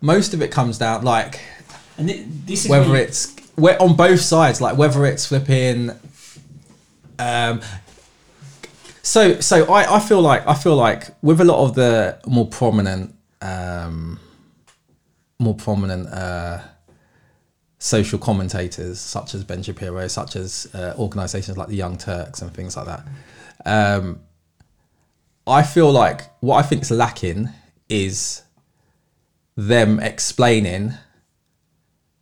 [0.00, 1.04] most of it comes down.
[1.04, 1.40] Like
[1.96, 5.92] And thi- this is whether it's where on both sides, like whether it's flipping.
[7.20, 7.60] Um,
[9.02, 12.48] so so I, I feel like I feel like with a lot of the more
[12.48, 14.18] prominent um,
[15.40, 16.60] more prominent uh,
[17.78, 22.52] social commentators such as Ben Shapiro, such as uh, organisations like the Young Turks and
[22.52, 23.06] things like that.
[23.64, 24.20] Um,
[25.46, 27.48] I feel like what I think is lacking
[27.88, 28.42] is
[29.56, 30.92] them explaining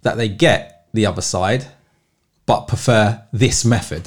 [0.02, 1.66] that they get the other side,
[2.46, 4.04] but prefer this method.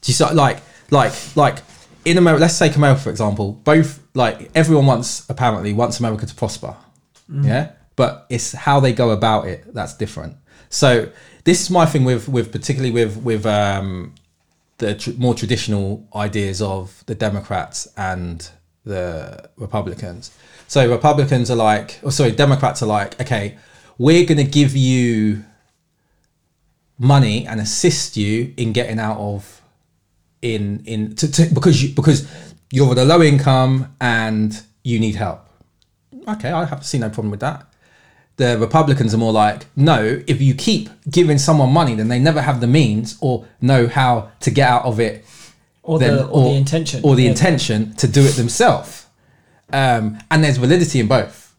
[0.00, 1.58] Do you see, like, like, like
[2.04, 2.40] in America?
[2.40, 3.52] Let's take America for example.
[3.52, 6.74] Both like everyone wants apparently wants America to prosper,
[7.28, 7.72] yeah.
[7.94, 10.36] But it's how they go about it that's different.
[10.70, 11.10] So
[11.44, 14.14] this is my thing with with particularly with with um,
[14.78, 18.48] the tr- more traditional ideas of the Democrats and
[18.84, 20.36] the Republicans.
[20.66, 23.58] So Republicans are like, or sorry, Democrats are like, okay,
[23.98, 25.44] we're going to give you
[26.98, 29.60] money and assist you in getting out of
[30.40, 32.26] in in to, to, because you because
[32.70, 35.46] you're at a low income and you need help.
[36.28, 37.66] Okay, I have see no problem with that.
[38.36, 42.40] The Republicans are more like, no, if you keep giving someone money, then they never
[42.40, 45.24] have the means or know how to get out of it
[45.82, 47.00] or, then- the, or, the intention.
[47.04, 47.30] or the Yeah.
[47.30, 49.06] intention to do it themselves.
[49.72, 51.54] Um, and there's validity in both.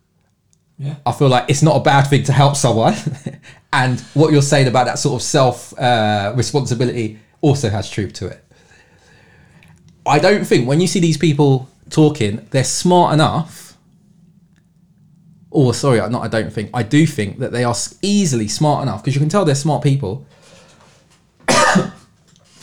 [0.80, 0.95] Yeah.
[1.05, 2.95] I feel like it's not a bad thing to help someone,
[3.74, 8.28] and what you're saying about that sort of self uh, responsibility also has truth to
[8.28, 8.43] it.
[10.05, 13.72] I don't think when you see these people talking, they're smart enough.
[15.54, 16.72] Or sorry, not I don't think.
[16.74, 19.84] I do think that they are easily smart enough because you can tell they're smart
[19.84, 20.26] people.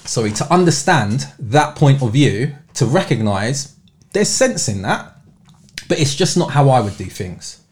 [0.04, 3.76] sorry, to understand that point of view, to recognize
[4.12, 5.16] there's sense in that,
[5.88, 7.62] but it's just not how I would do things.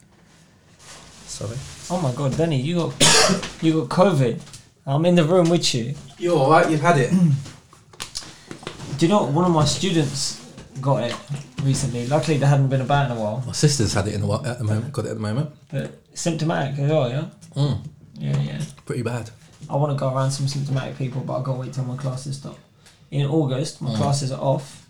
[1.26, 1.56] Sorry.
[1.90, 2.92] Oh my god, Benny, you got
[3.60, 4.40] you got COVID.
[4.86, 5.96] I'm in the room with you.
[6.16, 6.70] You're all right.
[6.70, 7.10] You've had it.
[7.10, 9.32] Do you know what?
[9.32, 10.47] one of my students
[10.80, 11.14] got it
[11.62, 12.06] recently?
[12.06, 14.42] Luckily, there hadn't been about in a while, My sister's had it in the, wa-
[14.44, 14.92] at the moment.
[14.92, 15.50] Got it at the moment.
[15.70, 17.08] but symptomatic as well.
[17.10, 17.24] Yeah.
[17.56, 17.78] Mm.
[18.14, 18.60] Yeah, yeah.
[18.86, 19.30] Pretty bad.
[19.70, 21.96] I want to go around some symptomatic people, but I've got to wait till my
[21.96, 22.58] classes stop.
[23.10, 23.96] In August, my Mm.
[23.96, 24.84] classes are off.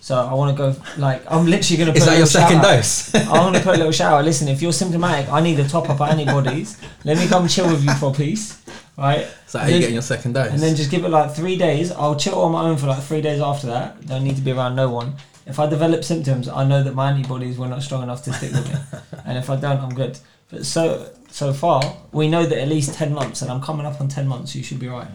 [0.00, 2.26] So I want to go, like, I'm literally going to put Is a that your
[2.26, 3.14] second dose?
[3.14, 4.22] I want to put a little shower.
[4.22, 6.76] Listen, if you're symptomatic, I need a top up of antibodies.
[7.04, 8.60] Let me come chill with you for a piece,
[8.98, 9.26] right?
[9.46, 10.50] so how you getting your second dose?
[10.50, 11.92] And then just give it like three days.
[11.92, 14.04] I'll chill on my own for like three days after that.
[14.06, 15.14] Don't need to be around no one.
[15.46, 18.52] If I develop symptoms, I know that my antibodies were not strong enough to stick
[18.52, 19.00] with me.
[19.26, 20.18] and if I don't, I'm good.
[20.50, 21.82] But so so far,
[22.12, 24.54] we know that at least ten months, and I'm coming up on ten months.
[24.54, 25.08] You should be right.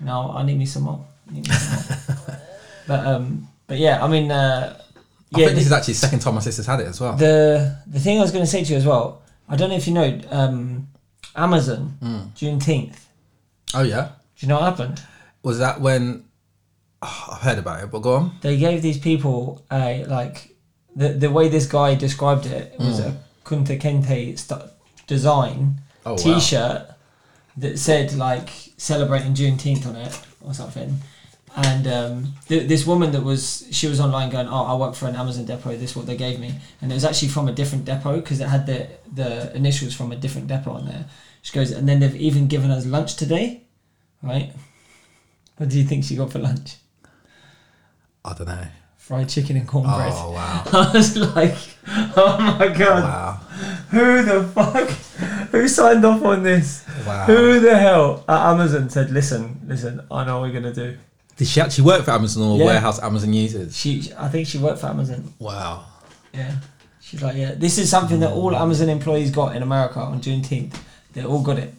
[0.00, 1.04] Now I need me some more.
[1.30, 2.38] Me some more.
[2.88, 4.78] but um, but yeah, I mean, uh,
[5.34, 5.46] I yeah.
[5.46, 7.14] think this is actually the second time my sister's had it as well.
[7.16, 9.22] the the thing I was going to say to you as well.
[9.48, 10.88] I don't know if you know um,
[11.36, 12.32] Amazon Mm.
[12.34, 12.96] Juneteenth.
[13.74, 14.10] Oh yeah.
[14.36, 15.02] Do you know what happened?
[15.42, 16.24] Was that when?
[17.02, 18.32] Oh, I've heard about it, but go on.
[18.42, 20.54] they gave these people a like
[20.94, 23.06] the the way this guy described it was Mm.
[23.08, 23.16] a
[23.48, 24.70] Kunta Kinte st-
[25.06, 26.16] design Oh.
[26.16, 26.82] T-shirt
[27.56, 30.98] that said like celebrating Juneteenth on it or something.
[31.56, 35.08] And um, th- this woman that was she was online going, oh, I work for
[35.08, 35.70] an Amazon depot.
[35.76, 38.40] This is what they gave me, and it was actually from a different depot because
[38.40, 41.06] it had the the initials from a different depot on there.
[41.42, 43.62] She goes, and then they've even given us lunch today,
[44.22, 44.52] right?
[45.56, 46.76] What do you think she got for lunch?
[48.24, 48.66] I don't know.
[48.96, 50.12] Fried chicken and cornbread.
[50.14, 50.64] Oh wow.
[50.72, 51.56] I was like,
[52.16, 53.32] oh my god, wow.
[53.90, 54.88] who the fuck?
[55.50, 56.86] Who signed off on this?
[57.06, 57.24] Wow.
[57.24, 60.96] Who the hell at Amazon said, listen, listen, I know what we're gonna do.
[61.36, 62.66] Did she actually work for Amazon or Yeah.
[62.66, 63.76] warehouse Amazon uses?
[63.76, 65.32] She, I think she worked for Amazon.
[65.38, 65.86] Wow.
[66.34, 66.54] Yeah,
[67.00, 68.36] she's like, yeah, this is something that mm.
[68.36, 70.76] all Amazon employees got in America on Juneteenth.
[71.14, 71.74] They all got it.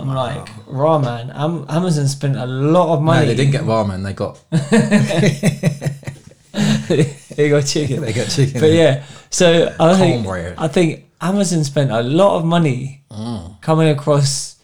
[0.00, 1.30] I'm like, raw man.
[1.30, 3.20] Am- Amazon spent a lot of money.
[3.20, 4.02] No, they didn't get ramen.
[4.04, 4.38] They got
[7.36, 8.00] they got chicken.
[8.02, 8.60] they got chicken.
[8.60, 10.54] But yeah, so I think Cornbread.
[10.58, 13.60] I think Amazon spent a lot of money Mm.
[13.60, 14.54] coming across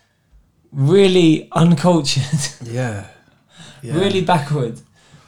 [0.71, 2.23] really uncultured,
[2.63, 3.09] Yeah.
[3.83, 3.95] yeah.
[3.99, 4.81] really backward.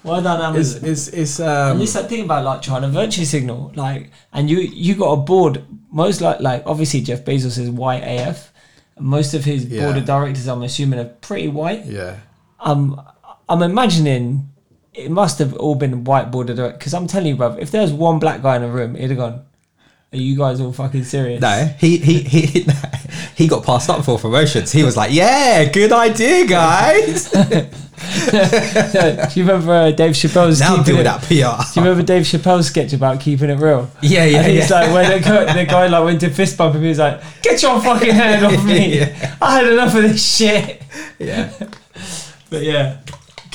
[0.05, 0.91] Well done, It's Amazon.
[0.91, 1.79] it's it's and um.
[1.81, 5.17] this that thing about like trying to virtue signal, like, and you you got a
[5.17, 5.65] board.
[5.91, 8.53] Most like like obviously Jeff Bezos is white AF.
[9.01, 11.85] Most of his board of directors, I'm assuming, are pretty white.
[11.87, 12.17] Yeah.
[12.61, 13.01] Um,
[13.49, 14.51] I'm imagining
[14.95, 16.79] it must have all been white board of directors.
[16.79, 19.19] Because I'm telling you, bruv, if there's one black guy in a room, it'd have
[19.19, 19.45] gone.
[20.11, 21.41] Are you guys all fucking serious?
[21.43, 22.67] No, he he he
[23.35, 24.73] he got passed up for promotions.
[24.73, 27.31] He was like, "Yeah, good idea, guys."
[28.31, 31.29] do you remember uh, Dave Chappelle's now deal that PR.
[31.29, 31.35] Do
[31.81, 33.91] you remember Dave Chappelle's sketch about keeping it real?
[34.01, 34.81] Yeah, yeah, and he's yeah.
[34.81, 37.21] like, when the guy, the guy like went to fist bump him, he was like,
[37.43, 39.01] "Get your fucking hand off me!
[39.01, 39.37] Yeah.
[39.43, 40.81] I had enough of this shit."
[41.19, 41.53] yeah,
[42.49, 43.01] But yeah,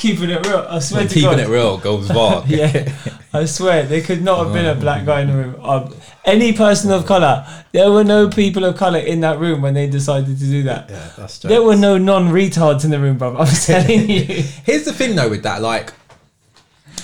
[0.04, 0.66] keeping it real.
[0.68, 1.40] I swear when to keeping God.
[1.40, 2.44] it real goes wrong.
[2.48, 2.92] yeah,
[3.32, 5.56] I swear there could not have been a black guy in the room.
[5.64, 5.94] Um,
[6.24, 7.46] any person of color.
[7.72, 10.90] There were no people of color in that room when they decided to do that.
[10.90, 11.48] yeah, that's true.
[11.48, 13.36] There were no non-retards in the room, bro.
[13.36, 14.24] I'm telling you.
[14.64, 15.92] Here's the thing though with that, like,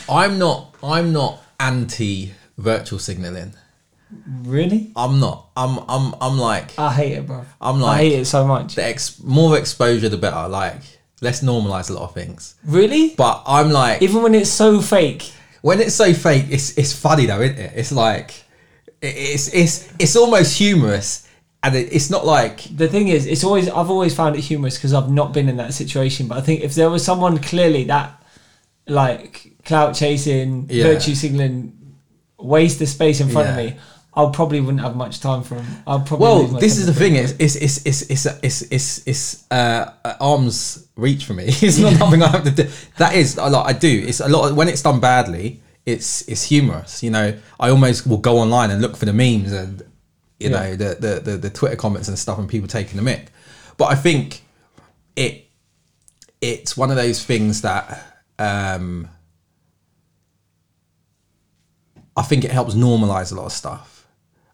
[0.08, 3.54] I'm not I'm not anti virtual signaling.
[4.42, 4.92] really?
[4.96, 5.48] I'm not.
[5.56, 7.44] I'm I'm I'm like I hate it, bro.
[7.60, 8.74] I'm like I hate it so much.
[8.74, 10.48] the ex more exposure the better.
[10.48, 10.82] Like
[11.20, 12.54] let's normalize a lot of things.
[12.64, 13.14] Really?
[13.16, 15.32] But I'm like Even when it's so fake.
[15.62, 17.72] when it's so fake, it's it's funny though, isn't it?
[17.76, 18.32] It's like
[19.02, 21.26] it's it's it's almost humorous,
[21.62, 24.76] and it, it's not like The thing is, it's always I've always found it humorous
[24.76, 26.28] because I've not been in that situation.
[26.28, 28.22] But I think if there was someone clearly that
[28.86, 30.84] like clout chasing, Yeah.
[30.84, 31.76] virtue signaling,
[32.38, 33.76] waste the space in front of me,
[34.12, 35.66] I probably wouldn't have much time for him.
[35.86, 36.24] I'll probably.
[36.26, 37.14] Well, this is the thing.
[37.14, 41.44] It's it's it's it's it's it's, it's, it's uh, arms reach for me.
[41.62, 42.68] It's not something I have to do.
[42.98, 43.66] That is a lot.
[43.68, 44.04] I do.
[44.08, 44.52] It's a lot.
[44.54, 47.02] When it's done badly, it's it's humorous.
[47.04, 49.80] You know, I almost will go online and look for the memes and
[50.40, 50.58] you Yeah.
[50.60, 53.28] know the, the the the Twitter comments and stuff and people taking the mic.
[53.76, 54.42] But I think
[55.14, 55.46] it
[56.40, 59.08] it's one of those things that um,
[62.16, 63.99] I think it helps normalize a lot of stuff.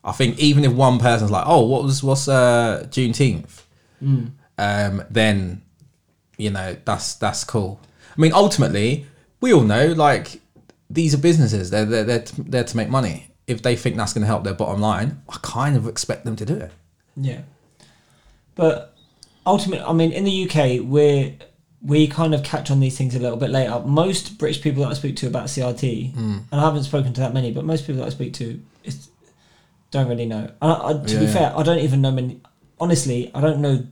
[0.07, 3.63] I think even if one person's like, "Oh, what was what's uh, Juneteenth,"
[4.59, 5.63] um, then
[6.39, 7.81] you know that's that's cool.
[8.17, 9.07] I mean, ultimately,
[9.41, 10.41] we all know like
[10.89, 13.31] these are businesses; they're they're they're, to, they're to make money.
[13.47, 16.37] If they think that's going to help their bottom line, I kind of expect them
[16.37, 16.73] to do it.
[17.17, 17.43] Yeah.
[18.55, 18.95] But
[19.45, 21.35] ultimately, I mean, in the UK, we're
[21.83, 23.81] we kind of catch on these things a little bit later.
[23.85, 26.39] Most British people that I speak to about CRT, Hmm.
[26.51, 28.61] and I haven't spoken to that many, but most people that I speak to
[29.97, 30.51] don't really know.
[30.63, 31.33] I, I, to Yeah, be yeah.
[31.33, 32.41] fair, I don't even know many.
[32.79, 33.87] Honestly, I don't know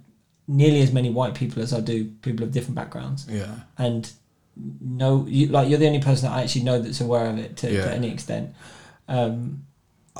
[0.47, 3.27] nearly as many white people as I do people of different backgrounds.
[3.31, 4.11] Yeah, And
[4.81, 7.57] no, you, like you're the only person that I actually know that's aware of it
[7.59, 7.85] to, Yeah.
[7.87, 8.55] to any extent.
[9.09, 9.65] Um,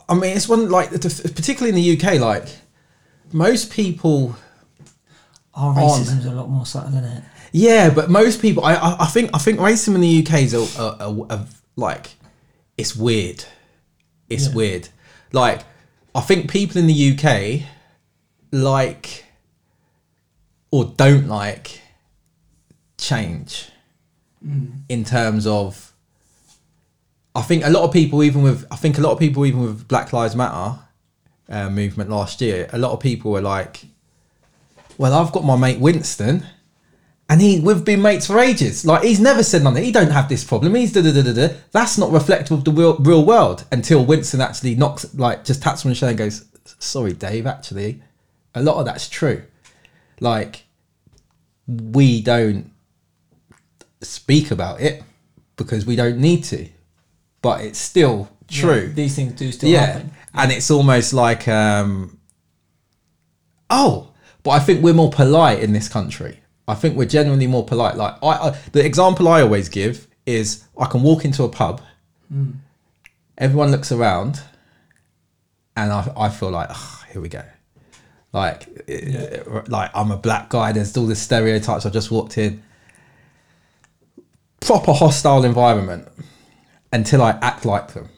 [0.09, 2.49] I mean, it's one like particularly in the UK, like
[3.33, 4.35] most people
[5.55, 5.77] Our on.
[5.77, 7.25] racism's a lot more subtle, isn't it?
[7.53, 10.55] Yeah, but most people, I, I, I think, I think racism in the UK is
[10.55, 12.15] a, a, a, a- like,
[12.77, 13.45] it's weird.
[14.29, 14.55] It's Yeah.
[14.55, 14.89] weird.
[15.33, 15.61] Like,
[16.15, 17.69] I think people in the UK
[18.53, 19.25] like
[20.71, 21.81] or don't like
[22.99, 23.71] change
[24.89, 25.93] in terms of.
[27.37, 29.61] I think a lot of people, even with, I think a lot of people, even
[29.61, 30.79] with Black Lives Matter
[31.49, 33.87] uh, movement last year, a lot of people were like,
[34.99, 36.47] "Well, I've got my mate Winston."
[37.29, 38.85] And he we've been mates for ages.
[38.85, 39.83] Like he's never said nothing.
[39.85, 40.75] He don't have this problem.
[40.75, 41.55] He's da da da da da.
[41.73, 45.85] That's not reflective of the real, real world until Winston actually knocks like just taps
[45.85, 46.45] him on the shoulder and goes,
[46.79, 47.47] "Sorry, Dave.
[47.47, 48.03] Actually,
[48.55, 49.43] a lot of that's true.
[50.21, 50.65] Like
[51.67, 52.71] we don't
[54.03, 55.03] speak about it
[55.57, 56.69] because we don't need to,
[57.41, 58.87] but it's still true.
[58.89, 60.11] Yeah, these things do still Yeah, happen.
[60.35, 62.19] and it's almost like, um,
[63.71, 64.11] oh,
[64.43, 66.41] but I think we're more polite in this country.
[66.67, 67.97] I think we're generally more polite.
[67.97, 71.83] Like I, I the example I always give is I can walk into a pub,
[73.39, 74.41] everyone looks around,
[75.77, 77.43] and I, I feel like, oh, here we go.
[78.33, 80.73] Like, eh, like I'm a black guy.
[80.73, 81.87] There's all the stereotypes.
[81.87, 82.63] I just walked in.
[84.61, 86.09] Proper hostile environment
[86.93, 88.09] until I act like them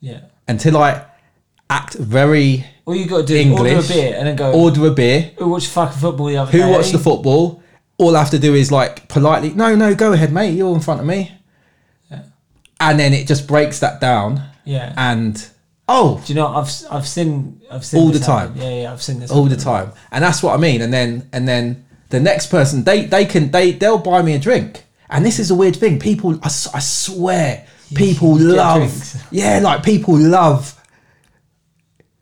[0.00, 0.22] Yeah.
[0.48, 1.04] until I
[1.70, 4.52] act very All you got to do is order a beer and then go.
[4.52, 6.58] order a beer, Who watched fucking football the other day?
[6.58, 6.70] who day?
[6.72, 7.62] watched the football.
[7.98, 10.50] All I have to do is like politely, no, no, go ahead, mate.
[10.54, 11.30] You're in front of me,
[12.10, 12.22] Yeah.
[12.80, 14.42] and then it just breaks that down.
[14.64, 14.92] Yeah.
[14.96, 15.44] And
[15.88, 18.48] oh, Do you know I've I've seen I've seen All the time.
[18.54, 18.62] happen.
[18.62, 20.80] Yeah, yeah, I've seen this all the time, and that's what I mean.
[20.82, 24.38] And then and then the next person, they they can they they'll buy me a
[24.40, 24.84] drink.
[25.08, 25.98] And this is a weird thing.
[26.00, 28.78] People, I swear, people love.
[28.78, 29.22] drinks.
[29.30, 30.74] Yeah, like people love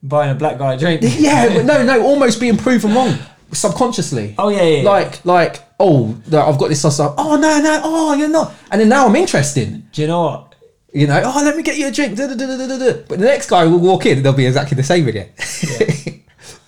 [0.03, 1.03] Buying a black guy a drink.
[1.19, 3.19] Yeah, no, no, almost being proven wrong
[3.53, 4.35] subconsciously.
[4.39, 4.77] Oh yeah, yeah.
[4.83, 4.89] yeah.
[4.89, 7.01] Like, like, oh, no, I've got this sauce.
[7.01, 7.15] up.
[7.19, 8.55] Oh no, no, oh, you're not.
[8.71, 9.91] And then now I'm interested.
[9.93, 10.55] do you know what?
[10.93, 12.17] You know, oh, let me get you a drink.
[12.17, 12.93] da, da, da.
[13.09, 15.29] But the next guy will walk in and they'll be exactly the same again.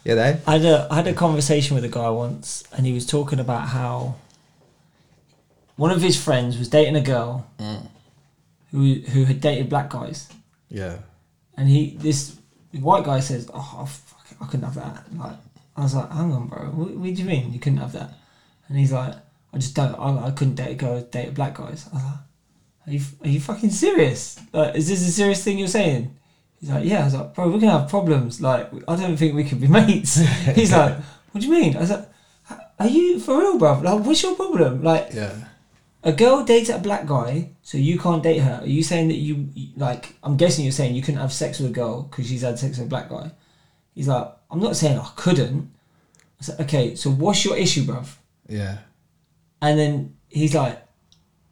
[0.05, 0.37] you know?
[0.47, 3.39] I had a I had a conversation with a guy once, and he was talking
[3.41, 4.17] about how
[5.77, 7.87] one of his friends was dating a girl Mm.
[8.73, 10.29] who who had dated black guys,
[10.69, 10.97] Yeah.
[11.57, 12.37] and he this
[12.81, 15.37] white guy says, "Oh, I, fuck I couldn't have that." Like
[15.77, 18.11] I was like, "Hang on, bro, what, what do you mean you couldn't have that?"
[18.69, 19.15] And he's like,
[19.53, 19.95] "I just don't.
[19.95, 22.15] I, I couldn't date a dated black guys." I was like,
[22.87, 24.41] "Are you are you fucking serious?
[24.53, 26.17] Like, is this a serious thing you're saying?"
[26.61, 28.41] He's like, "Yeah." I was like, "Bro, we're gonna have problems.
[28.41, 30.17] Like, I don't think we can be mates."
[30.55, 30.97] He's like,
[31.33, 32.09] "What do you mean?" I was like,
[32.79, 33.81] "Are you for real, bro?
[33.81, 34.83] Like, what's your problem?
[34.83, 35.35] Like, Yeah.
[36.05, 38.61] A girl dates a black guy, so you can't date her.
[38.63, 40.15] Are you saying that you like?
[40.23, 42.79] I'm guessing you're saying you couldn't have sex with a girl because she's had sex
[42.79, 43.31] with a black guy.
[43.95, 45.71] He's like, I'm not saying I couldn't.
[46.41, 48.17] I said, okay, so what's your issue, bruv?
[48.49, 48.79] Yeah.
[49.61, 50.83] And then he's like,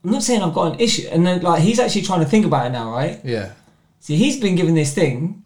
[0.03, 1.07] I'm not saying I've got an issue.
[1.11, 3.21] And then like he's actually trying to think about it now, right?
[3.23, 3.53] Yeah.
[4.01, 5.45] See, he's been given this thing.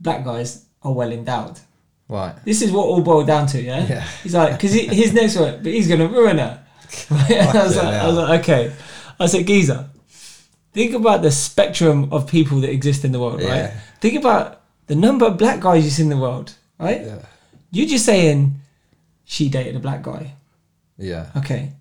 [0.00, 1.58] Black guys are well endowed.
[2.08, 2.34] Right.
[2.44, 3.86] This is what all boiled down to, yeah.
[3.86, 4.08] Yeah.
[4.22, 6.63] He's like, because his next one, but he's gonna ruin her.
[7.10, 8.72] I was like, I was like, okay.
[9.18, 9.90] I said, Giza,
[10.72, 13.48] think about the spectrum of people that exist in the world, right?
[13.48, 13.80] Yeah.
[14.00, 17.00] Think about the number of black guys you see in the world, right?
[17.02, 17.18] Yeah.
[17.70, 18.54] You're just saying
[19.24, 20.32] she dated a black guy.
[20.98, 21.30] Yeah.
[21.36, 21.72] Okay.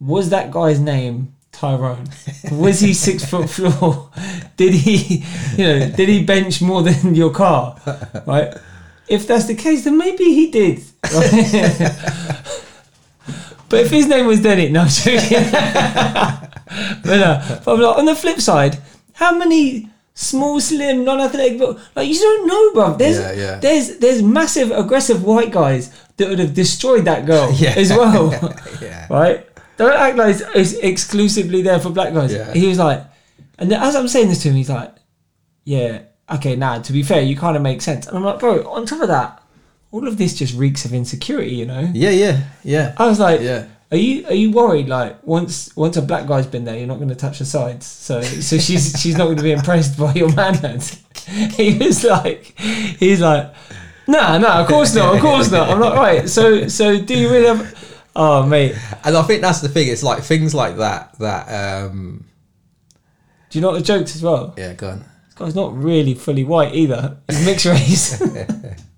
[0.00, 2.08] Was that guy's name Tyrone?
[2.50, 4.10] Was he six foot floor?
[4.56, 5.24] Did he,
[5.56, 7.76] you know, did he bench more than your car?
[8.26, 8.54] Right?
[9.08, 10.82] If that's the case, then maybe he did.
[11.12, 12.30] right?
[13.74, 15.50] but if his name was Denny, no, I'm joking.
[17.04, 18.78] but, uh, but like, on the flip side,
[19.14, 22.96] how many small, slim, non-athletic, but like you don't know, bro.
[22.96, 23.58] There's Yeah, yeah.
[23.58, 27.74] there's there's massive, aggressive white guys that would have destroyed that girl Yeah.
[27.76, 28.30] as well
[28.82, 29.06] Yeah.
[29.10, 29.46] right?
[29.76, 32.32] Don't act like it's, exclusively there for black guys.
[32.54, 33.02] He was like,
[33.58, 34.94] and as I'm saying this to him, he's like,
[35.64, 36.02] yeah,
[36.32, 38.06] okay, now to be fair, you kind of make sense.
[38.06, 39.42] And I'm like, bro, on top of that,
[39.94, 41.88] all of this just reeks of insecurity, you know?
[41.94, 42.10] Yeah.
[42.10, 42.42] Yeah.
[42.64, 42.94] Yeah.
[42.98, 43.66] I was like, Yeah.
[43.92, 44.88] are you are you worried?
[44.88, 47.86] Like once once a black guy's been there, you're not going to touch the sides,
[47.86, 50.82] so so she's she's not going to be impressed by your manhood.
[51.56, 52.58] he was like,
[52.98, 53.54] he's like,
[54.08, 55.70] nah, nah, of course not, of course not.
[55.70, 57.62] I'm not right, so so do you really have?
[58.16, 58.74] Oh mate,
[59.04, 59.86] And I think that's the thing.
[59.88, 61.16] It's like things like that.
[61.20, 61.44] That.
[61.86, 62.24] um
[63.50, 64.54] do you know the jokes as well?
[64.58, 64.72] Yeah.
[64.74, 64.98] Go on.
[65.26, 67.18] This guy's not really fully white either.
[67.28, 68.20] He's mixed race.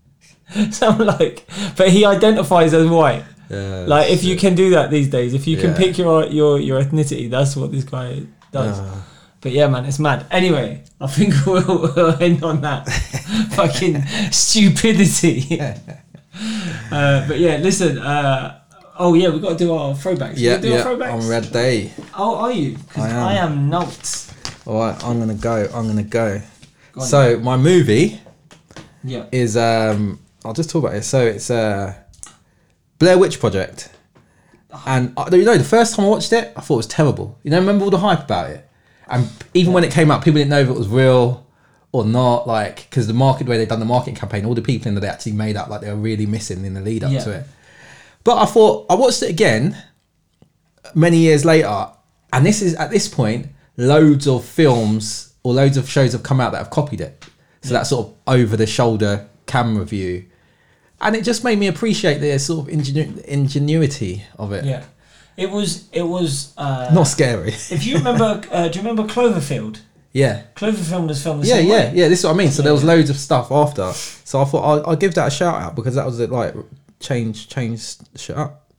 [0.70, 3.24] so I'm like, but he identifies as white.
[3.50, 3.84] Yeah.
[3.86, 6.82] Like if you can do that these days, if you can pick your your your
[6.82, 8.22] ethnicity, that's what this guy
[8.52, 8.78] does.
[8.80, 9.02] Uh,
[9.40, 10.26] But yeah, man, it's mad.
[10.30, 11.62] Anyway, I think we'll,
[11.94, 12.88] we'll end on that
[13.54, 15.60] fucking stupidity.
[16.90, 17.98] Uh, but yeah, listen.
[17.98, 18.60] Uh,
[18.98, 20.34] oh yeah, we've got to do our throwbacks.
[20.36, 20.78] Yeah, do yeah.
[20.78, 21.12] our throwbacks.
[21.12, 21.92] On red day.
[22.16, 22.76] Oh, are you?
[22.78, 23.26] Because I am.
[23.28, 24.32] I am not.
[24.66, 25.68] All right, I'm gonna go.
[25.72, 26.40] I'm gonna go.
[26.92, 27.06] Go on.
[27.06, 28.20] So my movie
[29.04, 29.26] Yeah.
[29.30, 30.18] is um.
[30.46, 31.02] I'll just talk about it.
[31.02, 31.94] So it's uh,
[32.98, 33.90] Blair Witch Project,
[34.86, 37.38] and uh, you know the first time I watched it, I thought it was terrible.
[37.42, 38.68] You know, remember all the hype about it,
[39.08, 41.46] and even when it came out, people didn't know if it was real
[41.92, 42.46] or not.
[42.46, 45.00] Like because the market, way they done the marketing campaign, all the people in there
[45.02, 47.20] they actually made up like they were really missing in the lead up Yeah.
[47.24, 47.46] to it.
[48.24, 49.76] But I thought I watched it again
[50.94, 51.88] many years later,
[52.32, 56.40] and this is at this point, loads of films or loads of shows have come
[56.40, 57.24] out that have copied it.
[57.62, 60.24] So that sort of over the shoulder camera view,
[61.00, 64.64] and it just made me appreciate the sort of ingenu- ingenuity of it.
[64.64, 64.84] Yeah.
[65.36, 65.88] It was.
[65.92, 66.54] It was.
[66.56, 67.48] Uh, Not scary.
[67.70, 69.80] if you remember, uh, do you remember Cloverfield?
[70.12, 70.44] yeah.
[70.54, 71.92] Cloverfield was filmed the Yeah, same yeah, way.
[71.94, 72.08] yeah.
[72.08, 72.50] This is what I mean.
[72.50, 72.88] So Yeah, there was yeah.
[72.88, 73.92] loads of stuff after.
[73.92, 76.30] So I thought I'll, I'll give that a shout out because that was it.
[76.30, 76.54] Like
[77.00, 78.70] change, change shit up.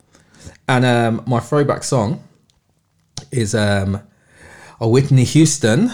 [0.67, 2.23] And um, my throwback song
[3.31, 4.01] is um,
[4.81, 5.91] a Whitney Houston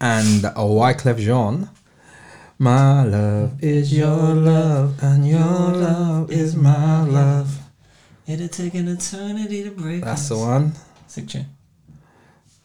[0.00, 1.68] and a Wyclef Jean.
[2.58, 7.60] My love is your love, and your love is my love.
[8.26, 10.02] It'll take an eternity to break.
[10.02, 10.28] That's us.
[10.30, 10.72] the one.
[11.06, 11.46] Sick tune.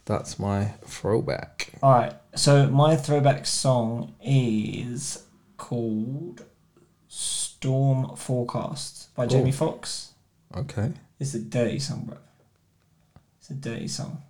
[0.06, 1.74] That's my throwback.
[1.84, 2.14] All right.
[2.36, 5.26] So my throwback song is
[5.58, 6.46] called
[7.10, 10.14] "Storm Forecast" by Jamie Foxx.
[10.56, 10.94] Okay.
[11.20, 12.18] It's a dirty song, bro.
[13.40, 14.24] It's a dirty song.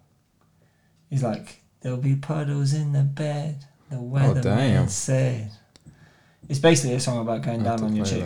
[1.07, 4.87] He's like, "There'll be puddles in the bed." The weatherman Oh, damn.
[4.87, 5.51] said.
[6.49, 8.23] It's basically a song about going down on your chick.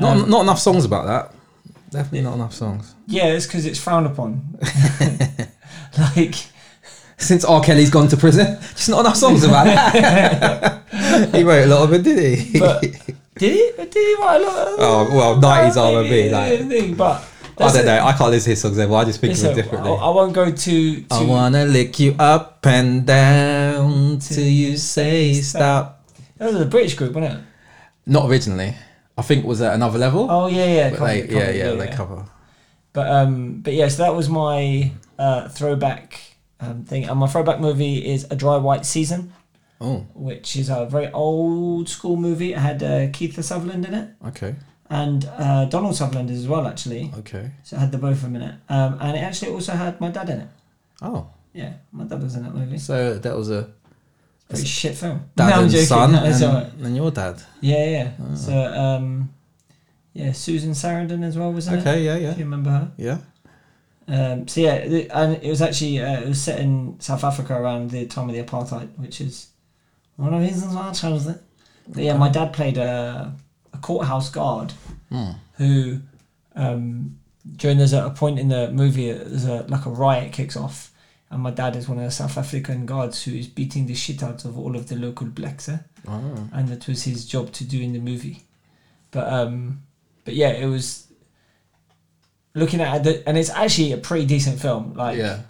[0.00, 1.34] Not, Um, not enough songs about that.
[1.90, 2.94] Definitely not enough songs.
[3.06, 4.58] Yeah, it's because it's frowned upon.
[6.16, 6.34] like,
[7.18, 7.60] Since R.
[7.62, 11.30] Kelly's gone to prison, just not enough songs about that.
[11.34, 12.58] he wrote a lot of it, did he?
[12.58, 12.80] But-
[13.34, 13.70] did he?
[13.84, 14.68] Did he write a lot?
[14.68, 17.24] Of, Oh, well, 90s R&B, Maybe, like- thing, but
[17.58, 17.86] I don't it.
[17.86, 18.04] know.
[18.04, 18.94] I can't listen to his songs ever.
[18.94, 19.90] I just think of them differently.
[19.90, 21.00] I, I won't go too.
[21.02, 26.04] too I wanna lick you up and down till you say stop.
[26.38, 27.44] that was a British group, wasn't it?
[28.06, 28.74] Not originally.
[29.16, 30.26] I think it was at another level.
[30.30, 32.24] Oh yeah, yeah, cover- they, cover- yeah, yeah, they cover.
[32.94, 36.20] But um, but yeah, so that was my uh, throwback
[36.60, 39.32] um, thing, and my throwback movie is A Dry White Season,
[39.80, 42.52] Oh, which is a very old school movie.
[42.52, 44.54] It had uh, Kiefer Sutherland in it, okay,
[45.00, 47.04] and uh, Donald Sutherland as well, actually.
[47.20, 47.50] okay.
[47.64, 50.00] So it had the both of them in it, um, and it actually also had
[50.00, 50.48] my dad in it.
[51.00, 52.78] Oh, Yeah, my dad was in that movie.
[52.78, 53.62] so that was a
[54.48, 55.18] Pretty shit film.
[55.36, 55.86] dad No, I'm and joking.
[55.86, 56.72] son, No, and, alright.
[56.86, 57.36] and your dad.
[57.60, 58.34] Yeah, yeah.
[58.34, 59.06] So, um,
[60.12, 61.80] yeah, Susan Sarandon as well was in it.
[61.80, 62.92] Okay, yeah, yeah, you remember her.
[62.98, 63.18] yeah.
[64.08, 67.54] Um, so yeah, the- and it was actually uh, it was set in South Africa
[67.54, 69.48] around the time of the apartheid, which is
[70.16, 71.40] one of the reasons why I chose it.
[71.88, 73.32] But yeah, my dad played a,
[73.72, 74.72] a courthouse guard
[75.10, 75.30] Hmm.
[75.56, 75.98] who,
[76.56, 77.18] um,
[77.56, 80.90] during there's a, a point in the movie, there's a like a riot kicks off,
[81.30, 84.22] and my dad is one of the South African guards who is beating the shit
[84.22, 85.78] out of all of the local blacks, eh?
[86.08, 86.48] Oh.
[86.52, 88.42] and that was his job to do in the movie.
[89.10, 89.82] But um,
[90.24, 91.06] but yeah, it was
[92.54, 94.94] looking at it, and it's actually a pretty decent film.
[94.94, 95.40] Like, Yeah.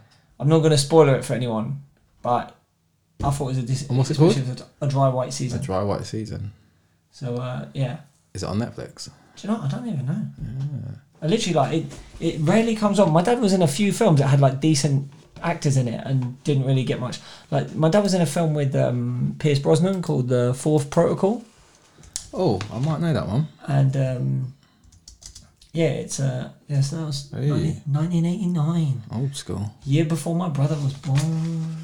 [0.40, 1.82] I'm not going to spoiler it for anyone,
[2.22, 2.56] but
[3.22, 3.90] I thought it was a decent.
[3.92, 4.64] What's it called?
[4.80, 6.52] A dry white season A dry white season.
[7.12, 7.98] So uh, yeah,
[8.34, 9.08] Is it on Netflix?
[9.36, 9.60] do you know?
[9.60, 9.72] what?
[9.72, 10.22] I don't even know.
[11.22, 11.86] I literally like it.
[12.20, 13.10] It rarely comes on.
[13.12, 15.10] My dad was in a few films that had like decent
[15.42, 17.20] actors in it and didn't really get much.
[17.50, 21.44] Like my dad was in a film with um, Pierce Brosnan called The Fourth Protocol.
[22.34, 23.48] Oh, I might know that one.
[23.66, 24.54] and um,
[25.72, 27.48] yeah, it's uh, yes, that was Hey.
[27.48, 29.74] 90 1989, Old school.
[29.84, 31.76] year before my brother was born.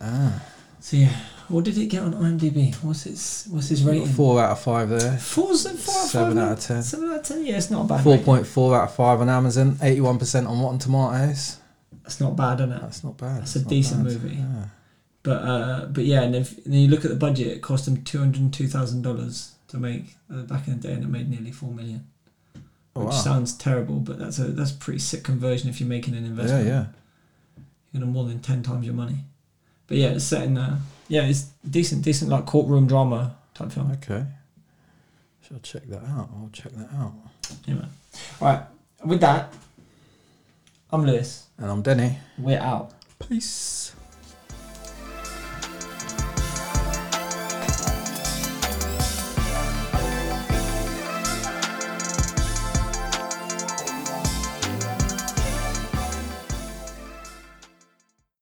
[0.00, 0.42] Ah.
[0.80, 1.14] So yeah,
[1.48, 2.74] what did it get on IMDb?
[2.76, 4.06] What's its what's its rating?
[4.06, 5.16] Four out of five there.
[5.18, 6.82] Four's a four out of Seven five, out of ten.
[6.82, 7.44] Seven out of ten.
[7.46, 8.04] Yeah, it's not a bad.
[8.04, 9.78] Four point four out of five on Amazon.
[9.82, 11.58] Eighty-one percent on Rotten Tomatoes.
[12.02, 12.80] That's not bad, isn't it?
[12.80, 13.42] That's not bad.
[13.42, 14.12] That's a decent bad.
[14.12, 14.36] movie.
[14.36, 14.64] Yeah.
[15.22, 17.84] But uh, but yeah, and if and then you look at the budget, it cost
[17.84, 21.08] them two hundred two thousand dollars to make uh, back in the day, and it
[21.08, 22.06] made nearly four million.
[22.94, 23.20] Oh, Which wow.
[23.20, 26.28] sounds terrible, but that's a that's a pretty sick conversion if you're making an Yeah,
[26.30, 26.66] investment.
[26.66, 26.86] yeah.
[27.92, 29.18] you're gonna more than ten times your money.
[29.86, 30.78] But yeah, it's set in uh
[31.08, 33.92] yeah, it's decent, decent like courtroom drama type film.
[33.92, 34.24] Okay.
[35.46, 36.30] Shall check that out.
[36.34, 37.12] I'll check that out.
[37.66, 37.88] Yeah, man.
[38.40, 38.62] Right,
[39.04, 39.52] with that,
[40.90, 41.46] I'm Lewis.
[41.58, 42.18] And I'm Denny.
[42.38, 42.92] We're out.
[43.18, 43.94] Peace.